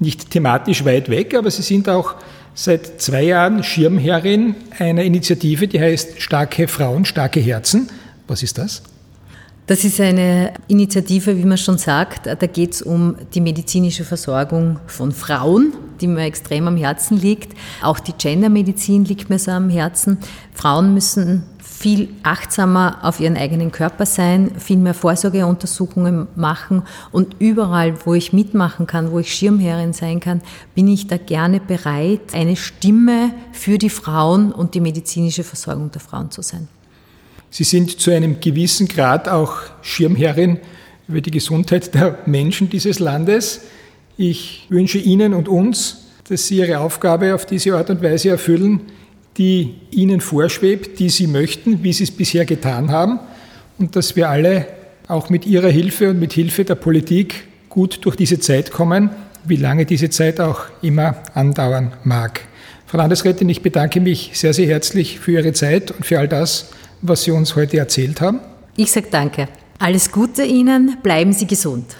nicht 0.00 0.30
thematisch 0.30 0.84
weit 0.84 1.08
weg, 1.08 1.34
aber 1.34 1.50
Sie 1.50 1.62
sind 1.62 1.88
auch 1.88 2.14
seit 2.54 3.00
zwei 3.00 3.24
Jahren 3.24 3.62
Schirmherrin 3.62 4.54
einer 4.78 5.02
Initiative, 5.02 5.68
die 5.68 5.80
heißt 5.80 6.20
Starke 6.20 6.68
Frauen, 6.68 7.04
starke 7.04 7.40
Herzen. 7.40 7.88
Was 8.26 8.42
ist 8.42 8.58
das? 8.58 8.82
Das 9.66 9.82
ist 9.82 9.98
eine 10.00 10.52
Initiative, 10.68 11.38
wie 11.38 11.44
man 11.44 11.56
schon 11.56 11.78
sagt. 11.78 12.26
Da 12.26 12.34
geht 12.34 12.74
es 12.74 12.82
um 12.82 13.16
die 13.32 13.40
medizinische 13.40 14.04
Versorgung 14.04 14.78
von 14.86 15.10
Frauen, 15.10 15.72
die 16.04 16.08
mir 16.08 16.24
extrem 16.24 16.68
am 16.68 16.76
Herzen 16.76 17.18
liegt. 17.18 17.56
Auch 17.82 17.98
die 17.98 18.12
Gendermedizin 18.12 19.06
liegt 19.06 19.30
mir 19.30 19.38
so 19.38 19.52
am 19.52 19.70
Herzen. 19.70 20.18
Frauen 20.52 20.92
müssen 20.92 21.44
viel 21.58 22.10
achtsamer 22.22 22.98
auf 23.02 23.20
ihren 23.20 23.36
eigenen 23.36 23.72
Körper 23.72 24.04
sein, 24.06 24.52
viel 24.58 24.76
mehr 24.76 24.94
Vorsorgeuntersuchungen 24.94 26.28
machen 26.36 26.82
und 27.10 27.36
überall, 27.38 27.94
wo 28.04 28.14
ich 28.14 28.32
mitmachen 28.32 28.86
kann, 28.86 29.10
wo 29.10 29.18
ich 29.18 29.34
Schirmherrin 29.34 29.92
sein 29.92 30.20
kann, 30.20 30.42
bin 30.74 30.88
ich 30.88 31.06
da 31.06 31.16
gerne 31.16 31.60
bereit, 31.60 32.34
eine 32.34 32.56
Stimme 32.56 33.32
für 33.52 33.78
die 33.78 33.90
Frauen 33.90 34.52
und 34.52 34.74
die 34.74 34.80
medizinische 34.80 35.42
Versorgung 35.42 35.90
der 35.90 36.00
Frauen 36.00 36.30
zu 36.30 36.42
sein. 36.42 36.68
Sie 37.50 37.64
sind 37.64 37.98
zu 37.98 38.10
einem 38.10 38.40
gewissen 38.40 38.88
Grad 38.88 39.28
auch 39.28 39.54
Schirmherrin 39.80 40.60
über 41.08 41.20
die 41.20 41.30
Gesundheit 41.30 41.94
der 41.94 42.18
Menschen 42.26 42.68
dieses 42.68 42.98
Landes. 42.98 43.62
Ich 44.16 44.66
wünsche 44.68 44.98
Ihnen 44.98 45.34
und 45.34 45.48
uns, 45.48 46.04
dass 46.28 46.46
Sie 46.46 46.58
Ihre 46.58 46.78
Aufgabe 46.78 47.34
auf 47.34 47.46
diese 47.46 47.76
Art 47.76 47.90
und 47.90 48.02
Weise 48.02 48.30
erfüllen, 48.30 48.80
die 49.36 49.74
Ihnen 49.90 50.20
vorschwebt, 50.20 50.98
die 50.98 51.08
Sie 51.10 51.26
möchten, 51.26 51.82
wie 51.82 51.92
Sie 51.92 52.04
es 52.04 52.10
bisher 52.10 52.44
getan 52.44 52.90
haben 52.90 53.18
und 53.78 53.96
dass 53.96 54.14
wir 54.14 54.30
alle 54.30 54.66
auch 55.08 55.30
mit 55.30 55.46
Ihrer 55.46 55.68
Hilfe 55.68 56.10
und 56.10 56.20
mit 56.20 56.32
Hilfe 56.32 56.64
der 56.64 56.76
Politik 56.76 57.44
gut 57.68 58.04
durch 58.04 58.16
diese 58.16 58.38
Zeit 58.38 58.70
kommen, 58.70 59.10
wie 59.44 59.56
lange 59.56 59.84
diese 59.84 60.08
Zeit 60.10 60.40
auch 60.40 60.60
immer 60.80 61.16
andauern 61.34 61.92
mag. 62.04 62.40
Frau 62.86 62.98
Landesrätin, 62.98 63.48
ich 63.48 63.62
bedanke 63.62 64.00
mich 64.00 64.30
sehr, 64.34 64.54
sehr 64.54 64.68
herzlich 64.68 65.18
für 65.18 65.32
Ihre 65.32 65.52
Zeit 65.52 65.90
und 65.90 66.06
für 66.06 66.18
all 66.18 66.28
das, 66.28 66.70
was 67.02 67.24
Sie 67.24 67.32
uns 67.32 67.56
heute 67.56 67.78
erzählt 67.78 68.20
haben. 68.20 68.38
Ich 68.76 68.92
sage 68.92 69.08
danke. 69.10 69.48
Alles 69.78 70.12
Gute 70.12 70.44
Ihnen, 70.44 70.98
bleiben 71.02 71.32
Sie 71.32 71.46
gesund. 71.46 71.96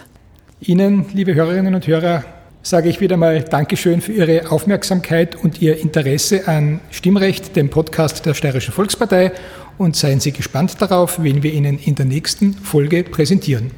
Ihnen, 0.67 1.05
liebe 1.13 1.35
Hörerinnen 1.35 1.75
und 1.75 1.85
Hörer, 1.85 2.23
sage 2.63 2.89
ich 2.89 2.99
wieder 2.99 3.17
mal 3.17 3.43
Dankeschön 3.43 4.01
für 4.01 4.13
Ihre 4.13 4.49
Aufmerksamkeit 4.49 5.35
und 5.35 5.61
Ihr 5.61 5.77
Interesse 5.77 6.47
an 6.47 6.79
Stimmrecht, 6.89 7.55
dem 7.55 7.69
Podcast 7.69 8.25
der 8.25 8.33
Steirischen 8.33 8.73
Volkspartei 8.73 9.31
und 9.77 9.95
seien 9.95 10.19
Sie 10.19 10.31
gespannt 10.31 10.81
darauf, 10.81 11.21
wen 11.21 11.43
wir 11.43 11.53
Ihnen 11.53 11.77
in 11.77 11.93
der 11.93 12.07
nächsten 12.07 12.53
Folge 12.55 13.03
präsentieren. 13.03 13.69